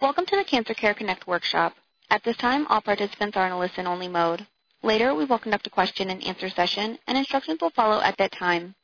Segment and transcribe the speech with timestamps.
[0.00, 1.74] Welcome to the Cancer Care Connect workshop.
[2.08, 4.46] At this time, all participants are in a listen-only mode.
[4.82, 8.74] Later, we will conduct a question-and-answer session, and instructions will follow at that time.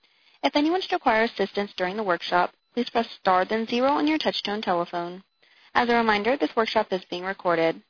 [0.42, 4.18] If anyone should require assistance during the workshop, please press star then zero on your
[4.18, 5.22] touch-tone telephone.
[5.74, 7.80] As a reminder, this workshop is being recorded.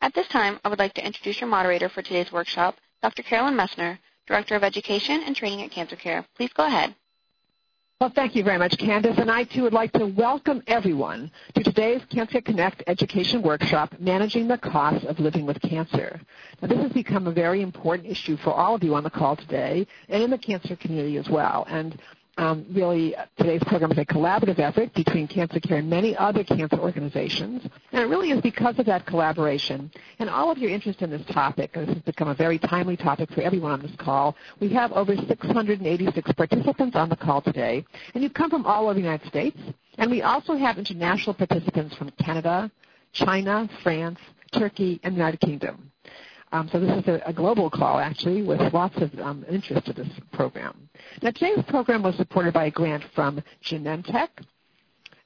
[0.00, 3.22] At this time, I would like to introduce your moderator for today's workshop, Dr.
[3.22, 6.26] Carolyn Messner, Director of Education and Training at Cancer Care.
[6.34, 6.96] Please go ahead.
[8.00, 9.18] Well, thank you very much, Candace.
[9.18, 14.48] And I, too, would like to welcome everyone to today's Cancer Connect Education Workshop, Managing
[14.48, 16.20] the Cost of Living with Cancer.
[16.60, 19.36] Now, this has become a very important issue for all of you on the call
[19.36, 21.66] today and in the cancer community as well.
[21.68, 21.96] And
[22.36, 26.78] um, really, today's program is a collaborative effort between Cancer Care and many other cancer
[26.78, 27.62] organizations.
[27.92, 31.24] And it really is because of that collaboration and all of your interest in this
[31.26, 31.72] topic.
[31.72, 34.36] This has become a very timely topic for everyone on this call.
[34.60, 38.94] We have over 686 participants on the call today, and you come from all over
[38.94, 39.58] the United States.
[39.98, 42.70] And we also have international participants from Canada,
[43.12, 44.18] China, France,
[44.52, 45.92] Turkey, and the United Kingdom.
[46.54, 49.94] Um, so this is a, a, global call, actually, with lots of um, interest in
[49.96, 50.88] this program.
[51.20, 54.28] Now, today's program was supported by a grant from Genentech,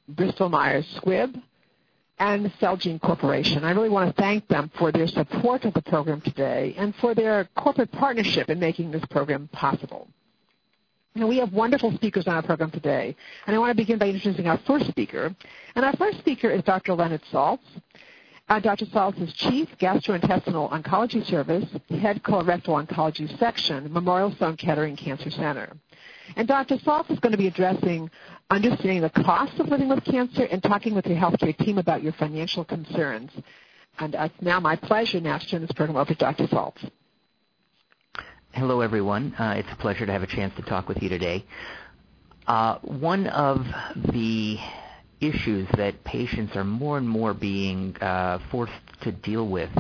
[0.08, 1.38] Bristol Myers Squibb,
[2.18, 3.62] and Celgene Corporation.
[3.62, 7.14] I really want to thank them for their support of the program today and for
[7.14, 10.08] their corporate partnership in making this program possible.
[11.14, 13.14] Now, we have wonderful speakers on our program today,
[13.46, 15.36] and I want to begin by introducing our first speaker.
[15.74, 16.94] And our first speaker is Dr.
[16.94, 17.58] Leonard Saltz.
[18.48, 18.86] Uh, Dr.
[18.86, 25.76] Saltz is Chief Gastrointestinal Oncology Service, Head Colorectal Oncology Section, Memorial Sloan Kettering Cancer Center.
[26.34, 26.78] And Dr.
[26.78, 28.10] Saltz is going to be addressing
[28.48, 32.14] understanding the cost of living with cancer and talking with your healthcare team about your
[32.14, 33.30] financial concerns.
[33.98, 36.46] And uh, it's now my pleasure now to turn this program over to Dr.
[36.46, 36.90] Saltz.
[38.52, 39.34] Hello, everyone.
[39.34, 41.44] Uh, it's a pleasure to have a chance to talk with you today.
[42.46, 43.66] Uh, one of
[44.10, 44.58] the
[45.20, 49.70] issues that patients are more and more being uh, forced to deal with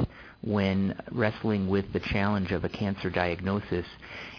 [0.40, 3.86] when wrestling with the challenge of a cancer diagnosis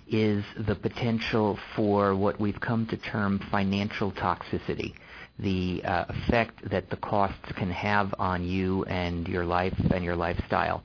[0.08, 4.94] is the potential for what we've come to term financial toxicity,
[5.38, 10.16] the uh, effect that the costs can have on you and your life and your
[10.16, 10.84] lifestyle.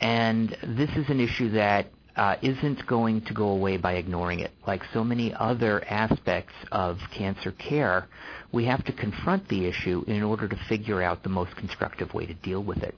[0.00, 4.50] And this is an issue that uh, isn't going to go away by ignoring it.
[4.66, 8.08] Like so many other aspects of cancer care,
[8.52, 12.26] we have to confront the issue in order to figure out the most constructive way
[12.26, 12.94] to deal with it.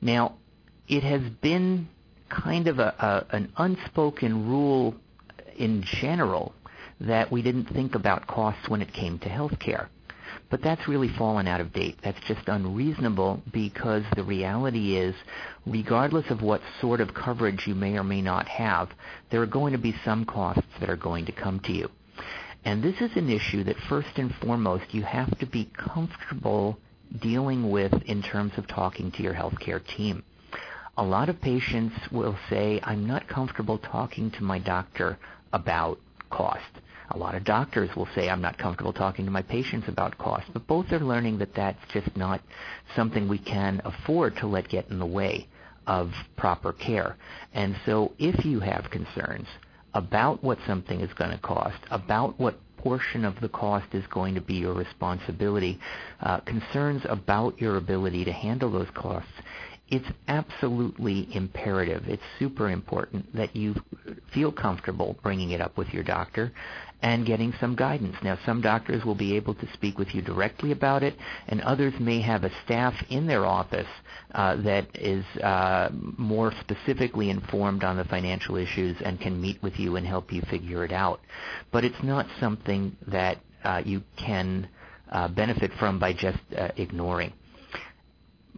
[0.00, 0.36] Now,
[0.88, 1.88] it has been
[2.28, 4.94] kind of a, a, an unspoken rule
[5.56, 6.54] in general
[7.00, 9.88] that we didn't think about costs when it came to health care.
[10.50, 11.98] But that's really fallen out of date.
[12.02, 15.14] That's just unreasonable because the reality is,
[15.66, 18.90] regardless of what sort of coverage you may or may not have,
[19.30, 21.88] there are going to be some costs that are going to come to you.
[22.64, 26.78] And this is an issue that first and foremost you have to be comfortable
[27.20, 30.24] dealing with in terms of talking to your healthcare team.
[30.96, 35.18] A lot of patients will say, I'm not comfortable talking to my doctor
[35.52, 35.98] about
[36.30, 36.62] cost.
[37.10, 40.46] A lot of doctors will say, I'm not comfortable talking to my patients about cost.
[40.52, 42.40] But both are learning that that's just not
[42.96, 45.48] something we can afford to let get in the way
[45.86, 47.16] of proper care.
[47.52, 49.48] And so if you have concerns
[49.94, 54.34] about what something is going to cost, about what portion of the cost is going
[54.34, 55.80] to be your responsibility,
[56.20, 59.32] uh, concerns about your ability to handle those costs,
[59.88, 63.74] it's absolutely imperative, it's super important that you
[64.32, 66.52] feel comfortable bringing it up with your doctor
[67.04, 68.16] and getting some guidance.
[68.22, 71.14] Now, some doctors will be able to speak with you directly about it,
[71.48, 73.86] and others may have a staff in their office
[74.34, 79.78] uh, that is uh, more specifically informed on the financial issues and can meet with
[79.78, 81.20] you and help you figure it out.
[81.70, 84.66] But it's not something that uh, you can
[85.12, 87.34] uh, benefit from by just uh, ignoring.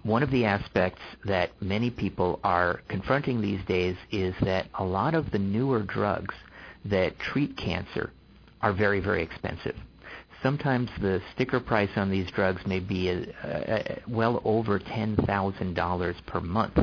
[0.05, 5.17] One of the aspects that many people are confronting these days is that a lot
[5.17, 6.37] of the newer drugs
[6.85, 8.13] that treat cancer
[8.63, 9.77] are very, very expensive.
[10.43, 16.41] Sometimes the sticker price on these drugs may be a, a, well over $10,000 per
[16.41, 16.79] month.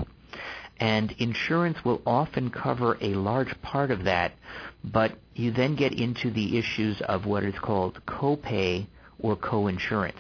[0.80, 4.33] And insurance will often cover a large part of that,
[4.83, 8.88] but you then get into the issues of what is called copay
[9.19, 10.13] or coinsurance.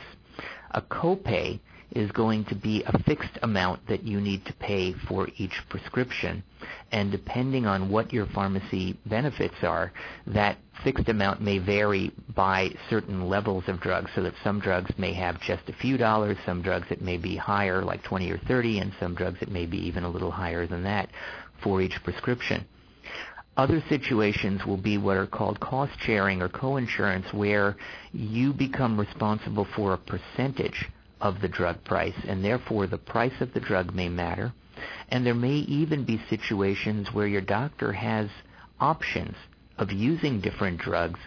[0.71, 1.59] A copay
[1.95, 6.43] is going to be a fixed amount that you need to pay for each prescription.
[6.91, 9.91] And depending on what your pharmacy benefits are,
[10.27, 15.13] that fixed amount may vary by certain levels of drugs, so that some drugs may
[15.13, 18.79] have just a few dollars, some drugs it may be higher, like 20 or 30,
[18.79, 21.09] and some drugs it may be even a little higher than that
[21.63, 22.65] for each prescription.
[23.55, 27.75] Other situations will be what are called cost sharing or coinsurance, where
[28.11, 30.89] you become responsible for a percentage
[31.23, 34.53] of the drug price, and therefore the price of the drug may matter.
[35.07, 38.27] And there may even be situations where your doctor has
[38.79, 39.35] options
[39.77, 41.19] of using different drugs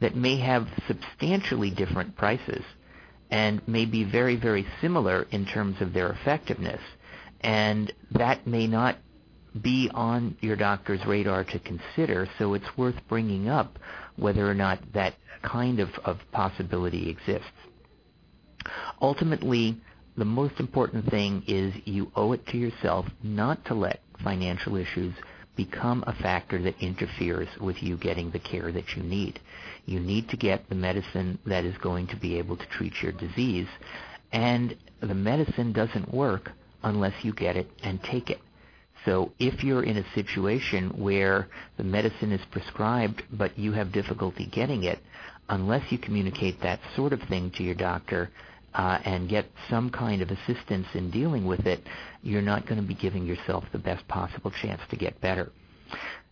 [0.00, 2.62] that may have substantially different prices
[3.30, 6.80] and may be very, very similar in terms of their effectiveness.
[7.40, 8.98] And that may not
[9.60, 13.78] be on your doctor's radar to consider, so it's worth bringing up
[14.16, 17.50] whether or not that kind of, of possibility exists.
[19.00, 19.76] Ultimately,
[20.16, 25.14] the most important thing is you owe it to yourself not to let financial issues
[25.56, 29.38] become a factor that interferes with you getting the care that you need.
[29.86, 33.12] You need to get the medicine that is going to be able to treat your
[33.12, 33.68] disease,
[34.32, 36.52] and the medicine doesn't work
[36.82, 38.40] unless you get it and take it.
[39.04, 44.46] So if you're in a situation where the medicine is prescribed but you have difficulty
[44.46, 44.98] getting it,
[45.50, 48.30] unless you communicate that sort of thing to your doctor
[48.74, 51.80] uh, and get some kind of assistance in dealing with it,
[52.22, 55.50] you're not going to be giving yourself the best possible chance to get better.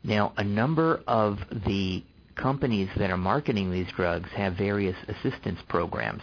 [0.05, 2.05] Now, a number of the
[2.37, 6.23] companies that are marketing these drugs have various assistance programs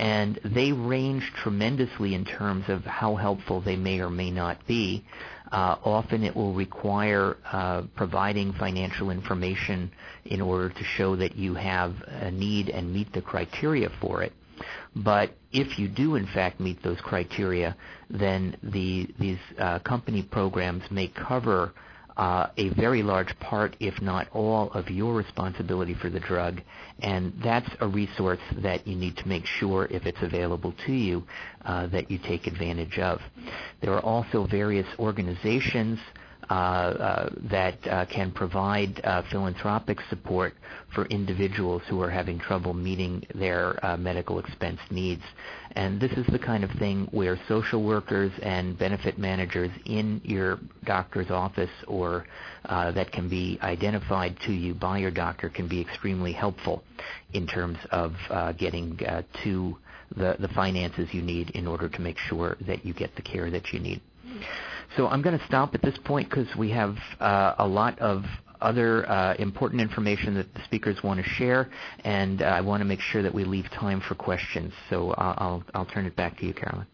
[0.00, 5.04] and they range tremendously in terms of how helpful they may or may not be.
[5.52, 9.90] Uh, often it will require uh, providing financial information
[10.24, 14.32] in order to show that you have a need and meet the criteria for it.
[14.94, 17.76] But if you do in fact meet those criteria,
[18.08, 21.72] then the, these uh, company programs may cover
[22.16, 26.60] uh, a very large part, if not all, of your responsibility for the drug,
[27.00, 31.22] and that's a resource that you need to make sure, if it's available to you,
[31.64, 33.20] uh, that you take advantage of.
[33.80, 35.98] There are also various organizations
[36.50, 39.00] that uh, can provide
[39.30, 40.54] philanthropic support
[40.94, 45.22] for individuals who are having trouble meeting their medical expense needs.
[45.72, 50.58] And this is the kind of thing where social workers and benefit managers in your
[50.84, 52.26] doctor's office or
[52.64, 56.82] uh, that can be identified to you by your doctor can be extremely helpful
[57.32, 59.76] in terms of uh, getting uh, to
[60.16, 63.50] the, the finances you need in order to make sure that you get the care
[63.50, 64.00] that you need.
[64.96, 68.24] So I'm going to stop at this point because we have uh, a lot of
[68.60, 71.70] other uh, important information that the speakers want to share,
[72.04, 74.72] and uh, I want to make sure that we leave time for questions.
[74.90, 76.86] So I'll, I'll, I'll turn it back to you, Carolyn.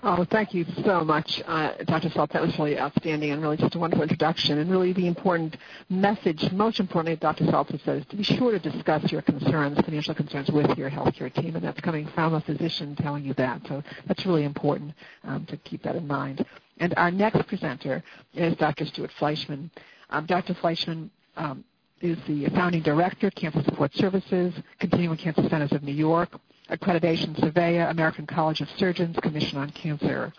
[0.00, 2.08] Oh, thank you so much, uh, Dr.
[2.10, 2.30] Saltz.
[2.30, 4.58] That was really outstanding and really just a wonderful introduction.
[4.58, 5.56] And really the important
[5.90, 7.44] message, most importantly, Dr.
[7.44, 10.88] Saltz has said, is to be sure to discuss your concerns, financial concerns, with your
[10.88, 11.56] healthcare team.
[11.56, 13.60] And that's coming from a physician telling you that.
[13.66, 14.94] So that's really important
[15.24, 16.46] um, to keep that in mind.
[16.78, 18.02] And our next presenter
[18.34, 18.86] is Dr.
[18.86, 19.70] Stuart Fleishman.
[20.10, 20.54] Um, Dr.
[20.54, 21.64] Fleishman um,
[22.00, 26.30] is the founding director, Cancer Support Services, Continuum Cancer Centers of New York,
[26.70, 30.32] Accreditation Surveyor, American College of Surgeons, Commission on Cancer.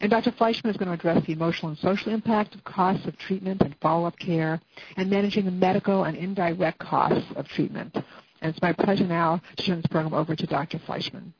[0.00, 0.32] And Dr.
[0.32, 3.74] Fleishman is going to address the emotional and social impact of costs of treatment and
[3.82, 4.60] follow-up care
[4.96, 7.94] and managing the medical and indirect costs of treatment.
[7.94, 10.78] And it's my pleasure now to turn this program over to Dr.
[10.78, 11.34] Fleishman.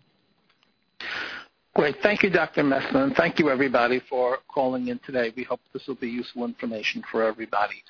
[1.80, 1.96] Great.
[2.02, 2.62] Thank you, Dr.
[2.62, 5.32] Messner, and thank you, everybody, for calling in today.
[5.34, 7.82] We hope this will be useful information for everybody.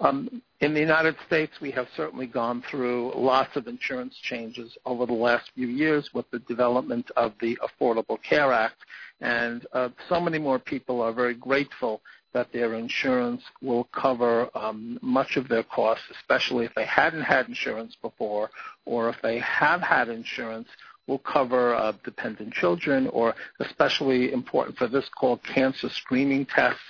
[0.00, 5.06] Um, in the United States, we have certainly gone through lots of insurance changes over
[5.06, 8.84] the last few years with the development of the Affordable Care Act,
[9.22, 12.02] and uh, so many more people are very grateful
[12.34, 17.48] that their insurance will cover um, much of their costs, especially if they hadn't had
[17.48, 18.50] insurance before
[18.84, 20.68] or if they have had insurance
[21.08, 26.80] will cover uh, dependent children or especially important for this called cancer screening tests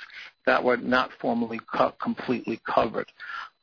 [0.44, 3.10] that were not formally co- completely covered.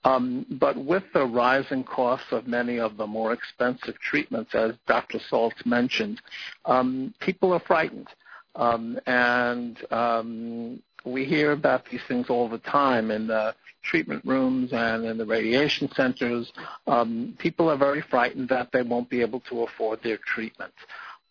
[0.06, 5.20] Um, but with the rising costs of many of the more expensive treatments, as Dr.
[5.32, 6.22] Saltz mentioned,
[6.66, 8.08] um, people are frightened.
[8.56, 14.74] Um, and um, we hear about these things all the time in the treatment rooms
[14.74, 16.52] and in the radiation centers.
[16.88, 20.74] Um, people are very frightened that they won't be able to afford their treatment.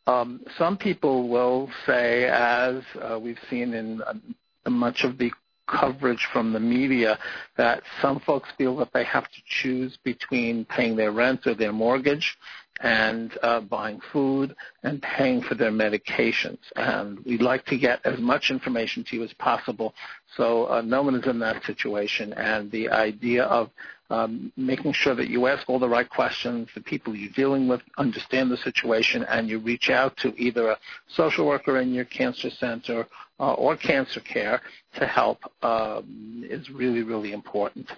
[0.07, 5.33] Um, some people will say, as uh, we've seen in uh, much of the
[5.67, 7.19] coverage from the media,
[7.57, 11.73] that some folks feel that they have to choose between paying their rent or their
[11.73, 12.37] mortgage
[12.81, 16.59] and uh, buying food and paying for their medications.
[16.77, 19.95] And we'd like to get as much information to you as possible
[20.37, 22.33] so uh, no one is in that situation.
[22.35, 23.71] And the idea of
[24.11, 27.81] um, making sure that you ask all the right questions, the people you're dealing with
[27.99, 30.79] understand the situation, and you reach out to either a
[31.09, 33.07] social worker in your cancer center
[33.41, 34.61] uh, or cancer care
[34.99, 37.91] to help um, is really, really important.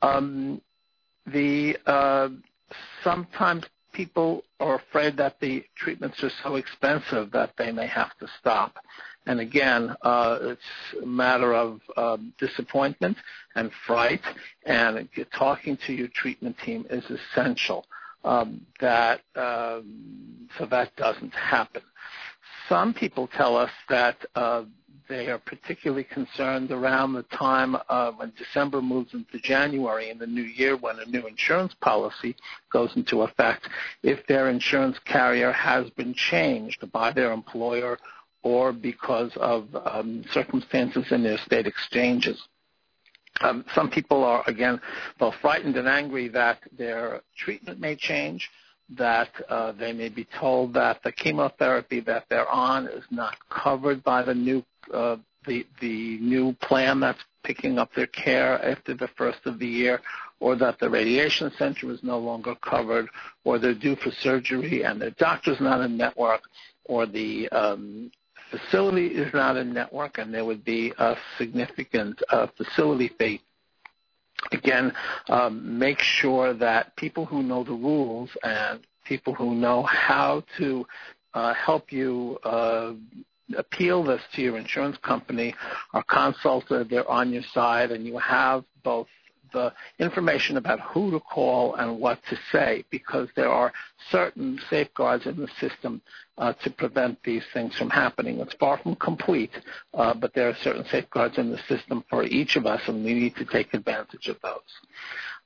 [0.00, 0.60] Um,
[1.26, 2.30] the uh,
[3.04, 8.26] sometimes people are afraid that the treatments are so expensive that they may have to
[8.40, 8.76] stop.
[9.26, 13.16] And again, uh, it's a matter of um, disappointment
[13.54, 14.20] and fright,
[14.66, 17.86] and talking to your treatment team is essential
[18.24, 21.82] um, that um, so that doesn't happen.
[22.68, 24.64] Some people tell us that uh,
[25.08, 30.26] they are particularly concerned around the time uh, when December moves into January in the
[30.26, 32.34] new year when a new insurance policy
[32.72, 33.68] goes into effect
[34.02, 37.98] if their insurance carrier has been changed by their employer
[38.42, 42.42] or because of um, circumstances in their state exchanges.
[43.40, 44.80] Um, some people are, again,
[45.18, 48.48] both frightened and angry that their treatment may change,
[48.90, 54.02] that uh, they may be told that the chemotherapy that they're on is not covered
[54.04, 59.08] by the new uh, the the new plan that's picking up their care after the
[59.16, 60.00] first of the year,
[60.40, 63.08] or that the radiation center is no longer covered,
[63.44, 66.42] or they're due for surgery and their doctor's not in network,
[66.84, 68.10] or the um,
[68.52, 73.40] facility is not in network and there would be a significant uh, facility fee.
[74.52, 74.92] Again,
[75.28, 80.86] um, make sure that people who know the rules and people who know how to
[81.34, 82.92] uh, help you uh,
[83.56, 85.54] appeal this to your insurance company
[85.92, 89.08] are consulted, they're on your side, and you have both
[89.52, 93.72] the information about who to call and what to say because there are
[94.10, 96.00] certain safeguards in the system
[96.38, 98.40] uh, to prevent these things from happening.
[98.40, 99.52] It's far from complete,
[99.94, 103.14] uh, but there are certain safeguards in the system for each of us, and we
[103.14, 104.60] need to take advantage of those.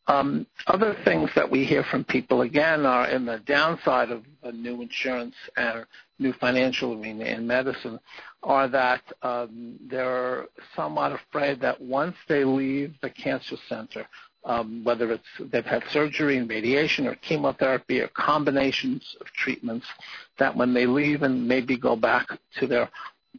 [0.08, 4.52] Um, other things that we hear from people again are in the downside of a
[4.52, 5.84] new insurance and
[6.18, 7.98] new financial arena in medicine
[8.42, 10.46] are that um, they're
[10.76, 14.06] somewhat afraid that once they leave the cancer center,
[14.44, 19.86] um, whether it's they've had surgery and radiation or chemotherapy or combinations of treatments,
[20.38, 22.28] that when they leave and maybe go back
[22.60, 22.88] to their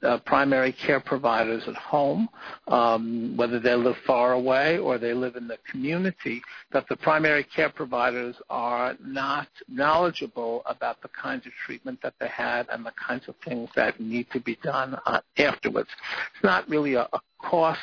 [0.04, 2.30] uh, primary care providers at home,
[2.68, 7.44] um, whether they live far away or they live in the community, that the primary
[7.44, 12.94] care providers are not knowledgeable about the kinds of treatment that they had and the
[13.08, 15.90] kinds of things that need to be done uh, afterwards.
[16.34, 17.80] It's not really a, a cost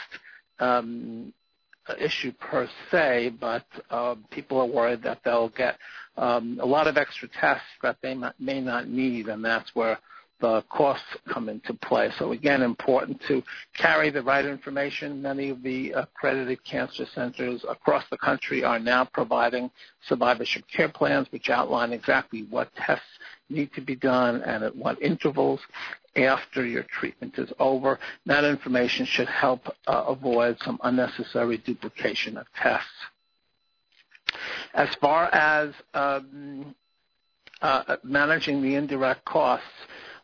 [0.59, 1.33] um,
[1.99, 5.76] issue per se, but uh, people are worried that they'll get
[6.16, 9.99] um, a lot of extra tests that they may not need, and that's where
[10.41, 12.11] the costs come into play.
[12.19, 13.43] So again, important to
[13.76, 15.23] carry the right information.
[15.23, 19.71] Many of the accredited cancer centers across the country are now providing
[20.07, 23.07] survivorship care plans which outline exactly what tests
[23.49, 25.61] need to be done and at what intervals
[26.17, 27.99] after your treatment is over.
[28.26, 32.88] That information should help uh, avoid some unnecessary duplication of tests.
[34.75, 36.75] As far as um,
[37.62, 39.67] uh, managing the indirect costs,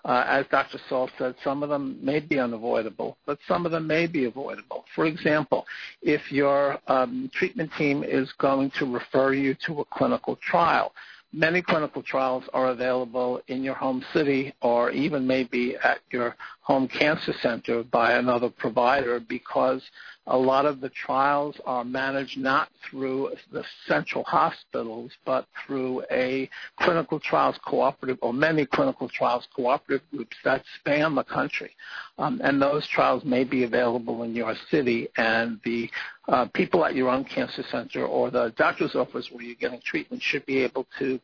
[0.04, 0.78] uh, as Dr.
[0.88, 4.85] Saltz said, some of them may be unavoidable, but some of them may be avoidable.
[4.95, 5.66] For example,
[6.02, 10.92] if your um, treatment team is going to refer you to a clinical trial,
[11.33, 16.88] many clinical trials are available in your home city or even maybe at your home
[16.88, 19.83] cancer center by another provider because
[20.30, 26.49] a lot of the trials are managed not through the central hospitals, but through a
[26.78, 31.72] clinical trials cooperative or many clinical trials cooperative groups that span the country.
[32.16, 35.90] Um, and those trials may be available in your city, and the
[36.28, 40.22] uh, people at your own cancer center or the doctor's office where you're getting treatment
[40.22, 41.18] should be able to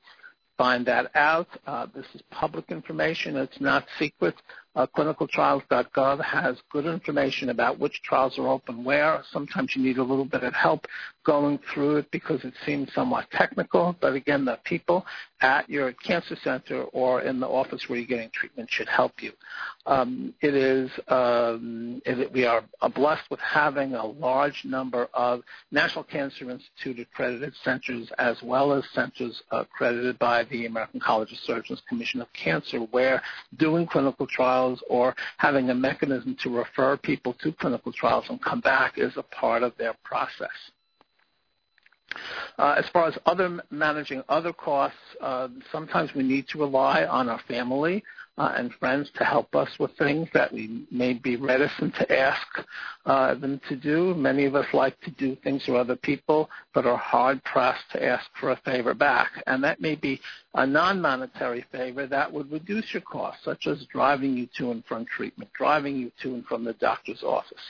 [0.58, 1.48] find that out.
[1.66, 3.36] Uh, this is public information.
[3.36, 4.34] It's not secret.
[4.76, 9.23] Uh, clinicaltrials.gov has good information about which trials are open where.
[9.33, 10.87] Sometimes you need a little bit of help
[11.26, 15.04] going through it because it seems somewhat technical, but again, the people
[15.40, 19.33] at your cancer center or in the office where you're getting treatment should help you.
[19.87, 22.62] Um, it is um, it, we are
[22.95, 25.42] blessed with having a large number of
[25.73, 31.38] National Cancer Institute accredited centers as well as centers accredited by the American College of
[31.38, 33.21] Surgeons Commission of Cancer where
[33.59, 38.61] doing clinical trials or having a mechanism to refer people to clinical trials and come
[38.61, 40.50] back is a part of their process.
[42.58, 47.28] Uh, as far as other managing other costs, uh, sometimes we need to rely on
[47.28, 48.02] our family
[48.38, 52.47] uh, and friends to help us with things that we may be reticent to ask
[53.07, 54.14] uh, them to do.
[54.14, 58.05] Many of us like to do things for other people, but are hard pressed to
[58.05, 59.31] ask for a favor back.
[59.47, 60.21] And that may be
[60.55, 65.07] a non-monetary favor that would reduce your costs, such as driving you to and from
[65.07, 67.62] treatment, driving you to and from the doctor's office.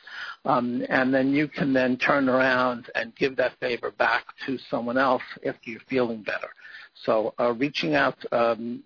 [0.44, 4.98] Um, and then you can then turn around and give that favor back to someone
[4.98, 6.48] else after you're feeling better.
[7.04, 8.82] So uh, reaching out um,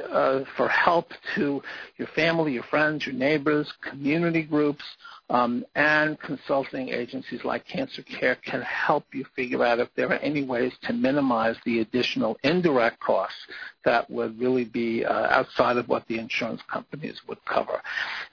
[0.00, 1.62] uh, for help to
[1.96, 4.84] your family, your friends, your neighbors, community groups,
[5.30, 10.18] um, and consulting agencies like Cancer Care can help you figure out if there are
[10.18, 13.38] any ways to minimize the additional indirect costs
[13.84, 17.80] that would really be uh, outside of what the insurance companies would cover.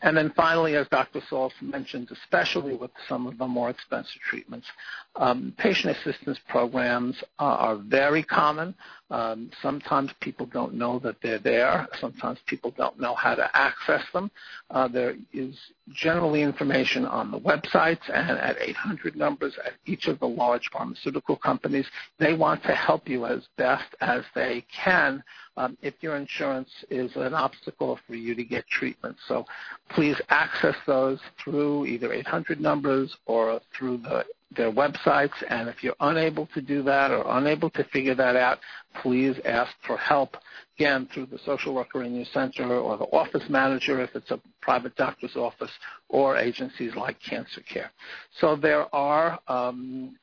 [0.01, 1.21] And then finally, as Dr.
[1.29, 4.67] Saltz mentioned, especially with some of the more expensive treatments,
[5.15, 8.73] um, patient assistance programs uh, are very common.
[9.09, 11.87] Um, sometimes people don't know that they're there.
[11.99, 14.31] Sometimes people don't know how to access them.
[14.69, 15.53] Uh, there is
[15.93, 21.35] generally information on the websites and at 800 numbers at each of the large pharmaceutical
[21.35, 21.85] companies.
[22.19, 25.23] They want to help you as best as they can
[25.57, 29.17] um, if your insurance is an obstacle for you to get treatment.
[29.27, 29.45] So
[29.89, 35.33] please access those through either 800 numbers or through the their websites.
[35.49, 38.59] And if you're unable to do that or unable to figure that out,
[39.01, 40.35] please ask for help,
[40.77, 44.39] again, through the social worker in your center or the office manager if it's a
[44.61, 45.71] private doctor's office
[46.09, 47.91] or agencies like Cancer Care.
[48.39, 50.17] So there are um,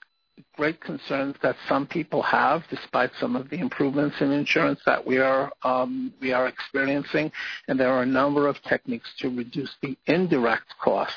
[0.57, 5.18] great concerns that some people have, despite some of the improvements in insurance that we
[5.18, 7.30] are um, we are experiencing,
[7.68, 11.14] and there are a number of techniques to reduce the indirect costs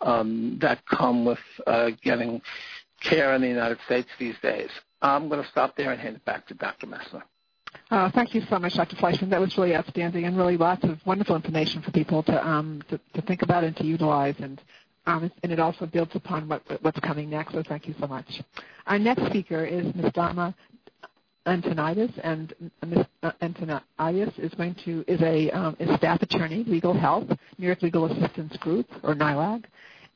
[0.00, 2.40] um, that come with uh, getting
[3.00, 4.70] care in the United States these days.
[5.02, 6.86] I'm going to stop there and hand it back to Dr.
[6.86, 7.22] Messner.
[7.90, 8.96] Uh, thank you so much, Dr.
[8.96, 9.30] Fleishman.
[9.30, 12.98] That was really outstanding and really lots of wonderful information for people to, um, to,
[13.14, 14.34] to think about and to utilize.
[14.38, 14.60] And
[15.06, 17.52] um, and it also builds upon what, what's coming next.
[17.52, 18.42] So thank you so much.
[18.86, 20.12] Our next speaker is Ms.
[20.12, 20.54] Dama
[21.46, 22.52] Antoniadis, and
[22.84, 23.06] Ms.
[23.40, 28.06] Antoniadis is going to is a um, is staff attorney, legal health, New York Legal
[28.06, 29.64] Assistance Group or NYLAG,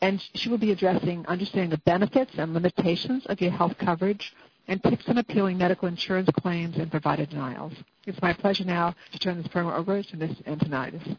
[0.00, 4.34] and she will be addressing understanding the benefits and limitations of your health coverage
[4.66, 7.72] and tips on appealing medical insurance claims and provider denials.
[8.06, 10.36] It's my pleasure now to turn this program over to Ms.
[10.46, 11.16] Antoniadis.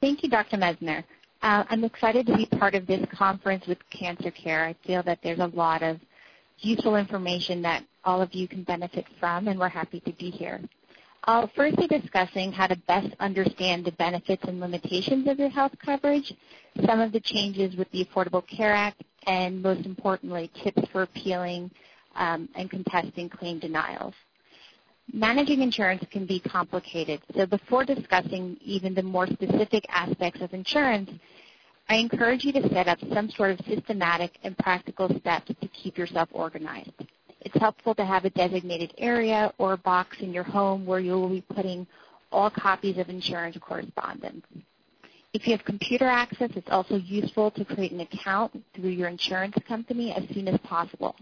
[0.00, 0.56] Thank you, Dr.
[0.56, 1.04] Messner.
[1.44, 4.64] Uh, I'm excited to be part of this conference with Cancer Care.
[4.64, 6.00] I feel that there's a lot of
[6.60, 10.58] useful information that all of you can benefit from, and we're happy to be here.
[11.24, 15.72] I'll first be discussing how to best understand the benefits and limitations of your health
[15.84, 16.32] coverage,
[16.86, 21.70] some of the changes with the Affordable Care Act, and most importantly, tips for appealing
[22.16, 24.14] um, and contesting claim denials.
[25.12, 31.10] Managing insurance can be complicated, so before discussing even the more specific aspects of insurance,
[31.88, 35.98] I encourage you to set up some sort of systematic and practical steps to keep
[35.98, 36.90] yourself organized.
[37.42, 41.12] It's helpful to have a designated area or a box in your home where you
[41.12, 41.86] will be putting
[42.32, 44.46] all copies of insurance correspondence.
[45.34, 49.56] If you have computer access, it's also useful to create an account through your insurance
[49.68, 51.14] company as soon as possible.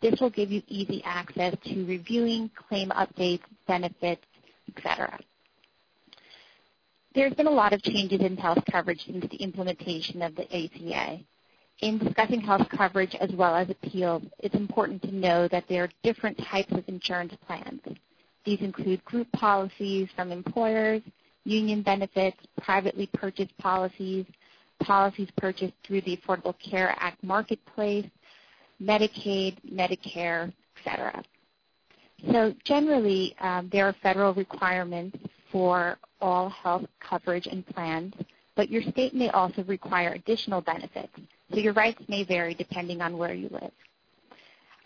[0.00, 4.24] This will give you easy access to reviewing claim updates, benefits,
[4.76, 5.18] etc.
[7.14, 11.18] There's been a lot of changes in health coverage since the implementation of the ACA.
[11.80, 15.90] In discussing health coverage as well as appeals, it's important to know that there are
[16.02, 17.80] different types of insurance plans.
[18.44, 21.02] These include group policies from employers,
[21.44, 24.26] union benefits, privately purchased policies,
[24.80, 28.06] policies purchased through the Affordable Care Act marketplace,
[28.82, 31.22] Medicaid, Medicare, etc.
[32.32, 35.16] So generally, um, there are federal requirements
[35.52, 38.14] for all health coverage and plans,
[38.56, 41.12] but your state may also require additional benefits,
[41.50, 43.70] so your rights may vary depending on where you live.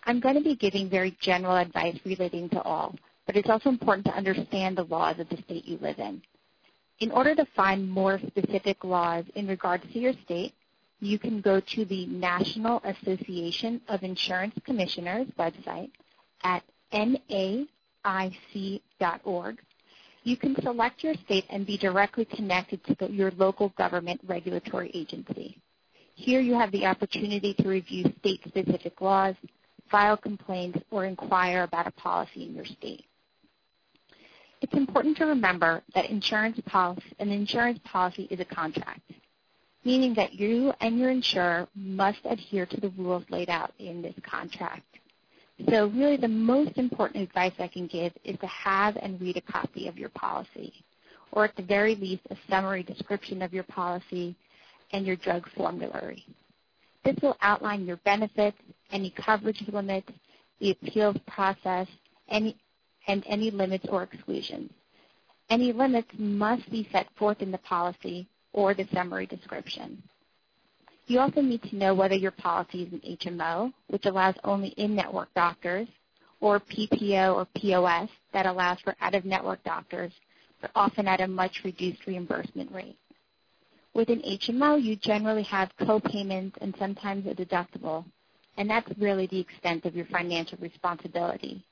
[0.04, 2.94] I'm going to be giving very general advice relating to all,
[3.26, 6.20] but it's also important to understand the laws of the state you live in.
[6.98, 10.54] In order to find more specific laws in regards to your state,
[11.02, 15.90] you can go to the National Association of Insurance Commissioners website
[16.44, 16.62] at
[16.92, 17.68] naic.org
[20.24, 24.90] you can select your state and be directly connected to the, your local government regulatory
[24.94, 25.58] agency.
[26.14, 29.34] Here you have the opportunity to review state-specific laws,
[29.90, 33.04] file complaints, or inquire about a policy in your state.
[34.60, 39.00] It's important to remember that insurance policy, an insurance policy is a contract,
[39.84, 44.14] meaning that you and your insurer must adhere to the rules laid out in this
[44.22, 44.82] contract.
[45.68, 49.52] So really the most important advice I can give is to have and read a
[49.52, 50.72] copy of your policy,
[51.32, 54.34] or at the very least a summary description of your policy
[54.92, 56.24] and your drug formulary.
[57.04, 58.56] This will outline your benefits,
[58.92, 60.10] any coverage limits,
[60.60, 61.88] the appeals process,
[62.28, 62.56] any,
[63.08, 64.70] and any limits or exclusions.
[65.50, 70.02] Any limits must be set forth in the policy or the summary description.
[71.06, 75.32] You also need to know whether your policy is an HMO, which allows only in-network
[75.34, 75.88] doctors,
[76.40, 80.12] or PPO or POS that allows for out-of-network doctors,
[80.60, 82.96] but often at a much reduced reimbursement rate.
[83.94, 88.04] With an HMO, you generally have co-payments and sometimes a deductible,
[88.56, 91.62] and that's really the extent of your financial responsibility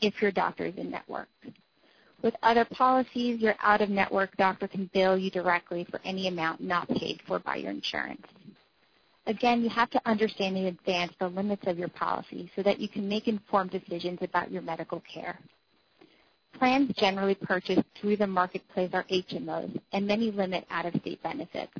[0.00, 1.28] if your doctor is in network.
[2.22, 7.20] With other policies, your out-of-network doctor can bill you directly for any amount not paid
[7.26, 8.26] for by your insurance.
[9.26, 12.88] Again, you have to understand in advance the limits of your policy so that you
[12.88, 15.38] can make informed decisions about your medical care.
[16.58, 21.72] Plans generally purchased through the marketplace are HMOs, and many limit out-of-state benefits.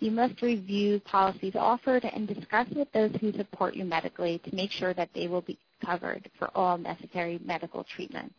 [0.00, 4.72] You must review policies offered and discuss with those who support you medically to make
[4.72, 8.32] sure that they will be covered for all necessary medical treatment.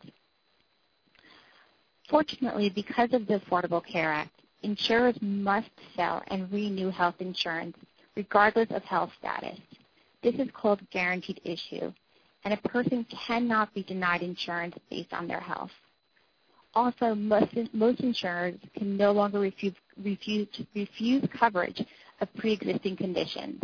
[2.08, 4.30] Fortunately, because of the Affordable Care Act,
[4.62, 7.76] insurers must sell and renew health insurance
[8.16, 9.58] regardless of health status.
[10.22, 11.92] This is called guaranteed issue,
[12.44, 15.70] and a person cannot be denied insurance based on their health.
[16.74, 21.82] Also, most, most insurers can no longer refuse, refuse, refuse coverage
[22.20, 23.60] of pre-existing conditions.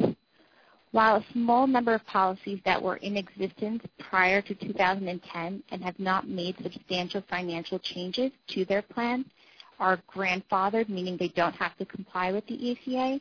[0.92, 5.98] While a small number of policies that were in existence prior to 2010 and have
[6.00, 9.24] not made substantial financial changes to their plan
[9.79, 13.20] are grandfathered, meaning they don't have to comply with the ACA,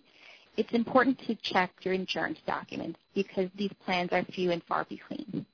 [0.57, 5.45] it's important to check your insurance documents because these plans are few and far between.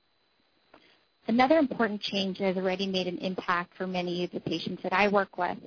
[1.28, 4.94] Another important change that has already made an impact for many of the patients that
[4.94, 5.58] I work with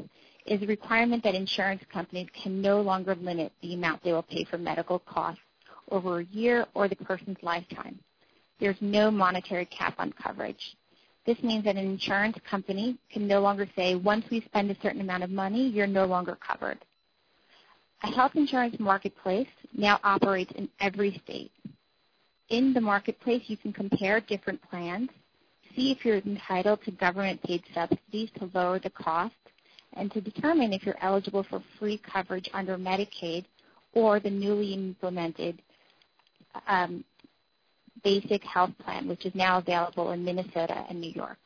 [0.48, 4.46] is the requirement that insurance companies can no longer limit the amount they will pay
[4.46, 5.42] for medical costs
[5.92, 8.00] over a year or the person's lifetime.
[8.60, 10.76] There's no monetary cap on coverage.
[11.26, 15.02] This means that an insurance company can no longer say, once we spend a certain
[15.02, 16.80] amount of money, you're no longer covered.
[18.04, 21.52] A health insurance marketplace now operates in every state.
[22.50, 25.10] In the marketplace, you can compare different plans,
[25.76, 29.36] see if you're entitled to government-paid subsidies to lower the cost,
[29.94, 33.46] and to determine if you're eligible for free coverage under Medicaid
[33.94, 35.62] or the newly implemented
[36.68, 37.04] um,
[38.04, 41.38] basic health plan, which is now available in Minnesota and New York.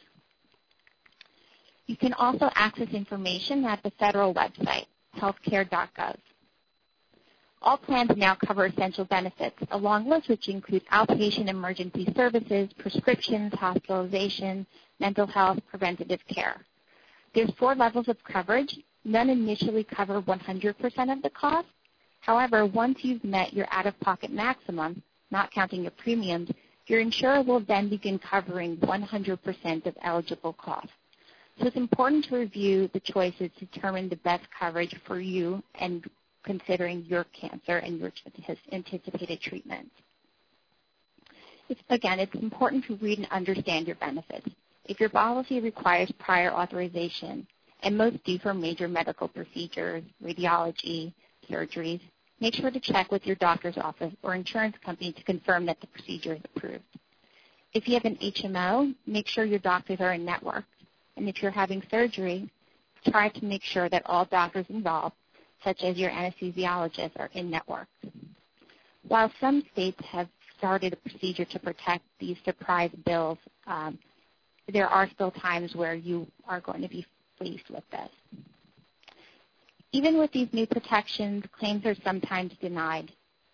[1.85, 4.85] You can also access information at the federal website,
[5.17, 6.15] healthcare.gov.
[7.61, 13.53] All plans now cover essential benefits, a long list which includes outpatient emergency services, prescriptions,
[13.53, 14.65] hospitalization,
[14.99, 16.57] mental health, preventative care.
[17.33, 18.77] There's four levels of coverage.
[19.05, 21.67] None initially cover 100% of the cost,
[22.23, 26.49] However, once you've met your out-of-pocket maximum, not counting your premiums,
[26.87, 30.93] your insurer will then begin covering 100% of eligible costs.
[31.59, 36.09] So it's important to review the choices to determine the best coverage for you and
[36.45, 38.13] considering your cancer and your
[38.71, 39.91] anticipated treatment.
[41.67, 44.47] It's, again, it's important to read and understand your benefits.
[44.85, 47.45] If your policy requires prior authorization,
[47.81, 51.13] and most do for major medical procedures, radiology,
[51.49, 51.99] surgeries,
[52.43, 55.87] make sure to check with your doctor's office or insurance company to confirm that the
[55.87, 56.83] procedure is approved.
[57.73, 60.65] If you have an HMO, make sure your doctors are in network.
[61.15, 62.51] And if you're having surgery,
[63.07, 65.15] try to make sure that all doctors involved,
[65.63, 67.87] such as your anesthesiologist, are in network.
[69.07, 70.27] While some states have
[70.57, 73.97] started a procedure to protect these surprise bills, um,
[74.71, 77.05] there are still times where you are going to be
[77.39, 78.09] faced with this.
[79.95, 83.11] Even with these new protections, claims are sometimes denied.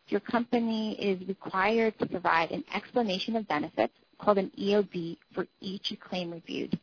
[0.08, 5.94] Your company is required to provide an explanation of benefits called an EOB for each
[6.00, 6.80] claim reviewed.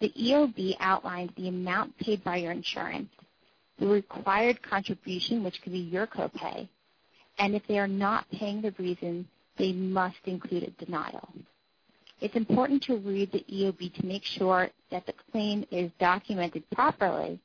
[0.00, 3.10] The EOB outlines the amount paid by your insurance,
[3.80, 6.68] the required contribution, which could be your copay,
[7.38, 9.26] and if they are not paying the reason,
[9.58, 11.28] they must include a denial.
[12.20, 17.40] It's important to read the EOB to make sure that the claim is documented properly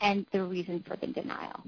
[0.00, 1.62] and the reason for the denial.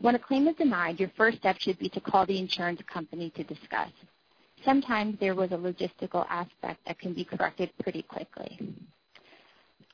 [0.00, 3.30] When a claim is denied, your first step should be to call the insurance company
[3.30, 3.90] to discuss.
[4.64, 8.58] Sometimes there was a logistical aspect that can be corrected pretty quickly.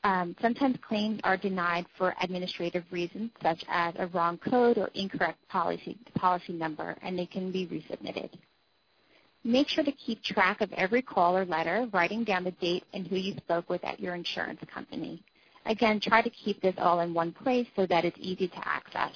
[0.03, 5.47] Um, sometimes claims are denied for administrative reasons, such as a wrong code or incorrect
[5.49, 8.31] policy, policy number, and they can be resubmitted.
[9.45, 13.07] Make sure to keep track of every call or letter, writing down the date and
[13.07, 15.23] who you spoke with at your insurance company.
[15.67, 19.13] Again, try to keep this all in one place so that it's easy to access.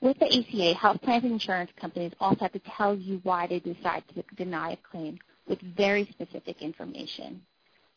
[0.00, 3.60] With the ACA, health plans and insurance companies also have to tell you why they
[3.60, 7.40] decide to deny a claim with very specific information.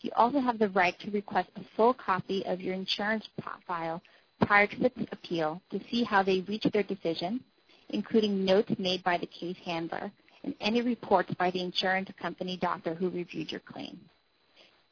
[0.02, 3.28] You also have the right to request a full copy of your insurance
[3.66, 4.04] file
[4.42, 7.44] prior to the appeal to see how they reached their decision,
[7.90, 10.12] including notes made by the case handler,
[10.44, 14.00] and any reports by the insurance company doctor who reviewed your claim.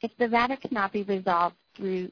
[0.04, 2.10] If the matter cannot be resolved through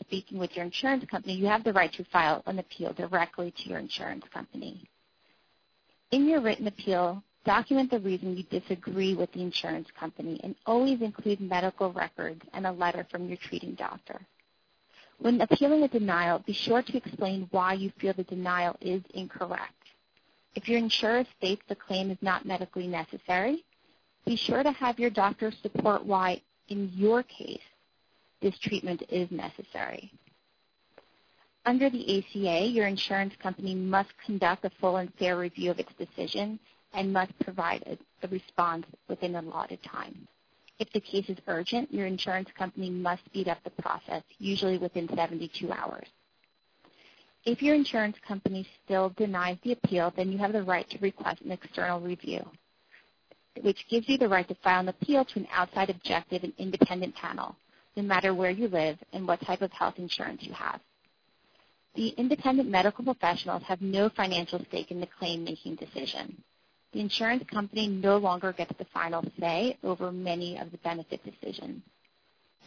[0.00, 3.68] speaking with your insurance company, you have the right to file an appeal directly to
[3.68, 4.88] your insurance company.
[6.10, 11.02] In your written appeal, document the reason you disagree with the insurance company and always
[11.02, 14.22] include medical records and a letter from your treating doctor.
[15.18, 19.74] When appealing a denial, be sure to explain why you feel the denial is incorrect.
[20.54, 23.66] If your insurer states the claim is not medically necessary,
[24.24, 27.60] be sure to have your doctor support why, in your case,
[28.40, 30.12] this treatment is necessary.
[31.66, 35.92] Under the ACA, your insurance company must conduct a full and fair review of its
[35.98, 36.58] decision
[36.92, 40.28] and must provide a, a response within an allotted time.
[40.78, 45.08] If the case is urgent, your insurance company must speed up the process, usually within
[45.08, 46.06] 72 hours.
[47.44, 51.42] If your insurance company still denies the appeal, then you have the right to request
[51.42, 52.44] an external review,
[53.62, 57.14] which gives you the right to file an appeal to an outside objective and independent
[57.14, 57.56] panel,
[57.96, 60.80] no matter where you live and what type of health insurance you have.
[61.94, 66.42] The independent medical professionals have no financial stake in the claim-making decision.
[66.92, 71.82] The insurance company no longer gets the final say over many of the benefit decisions.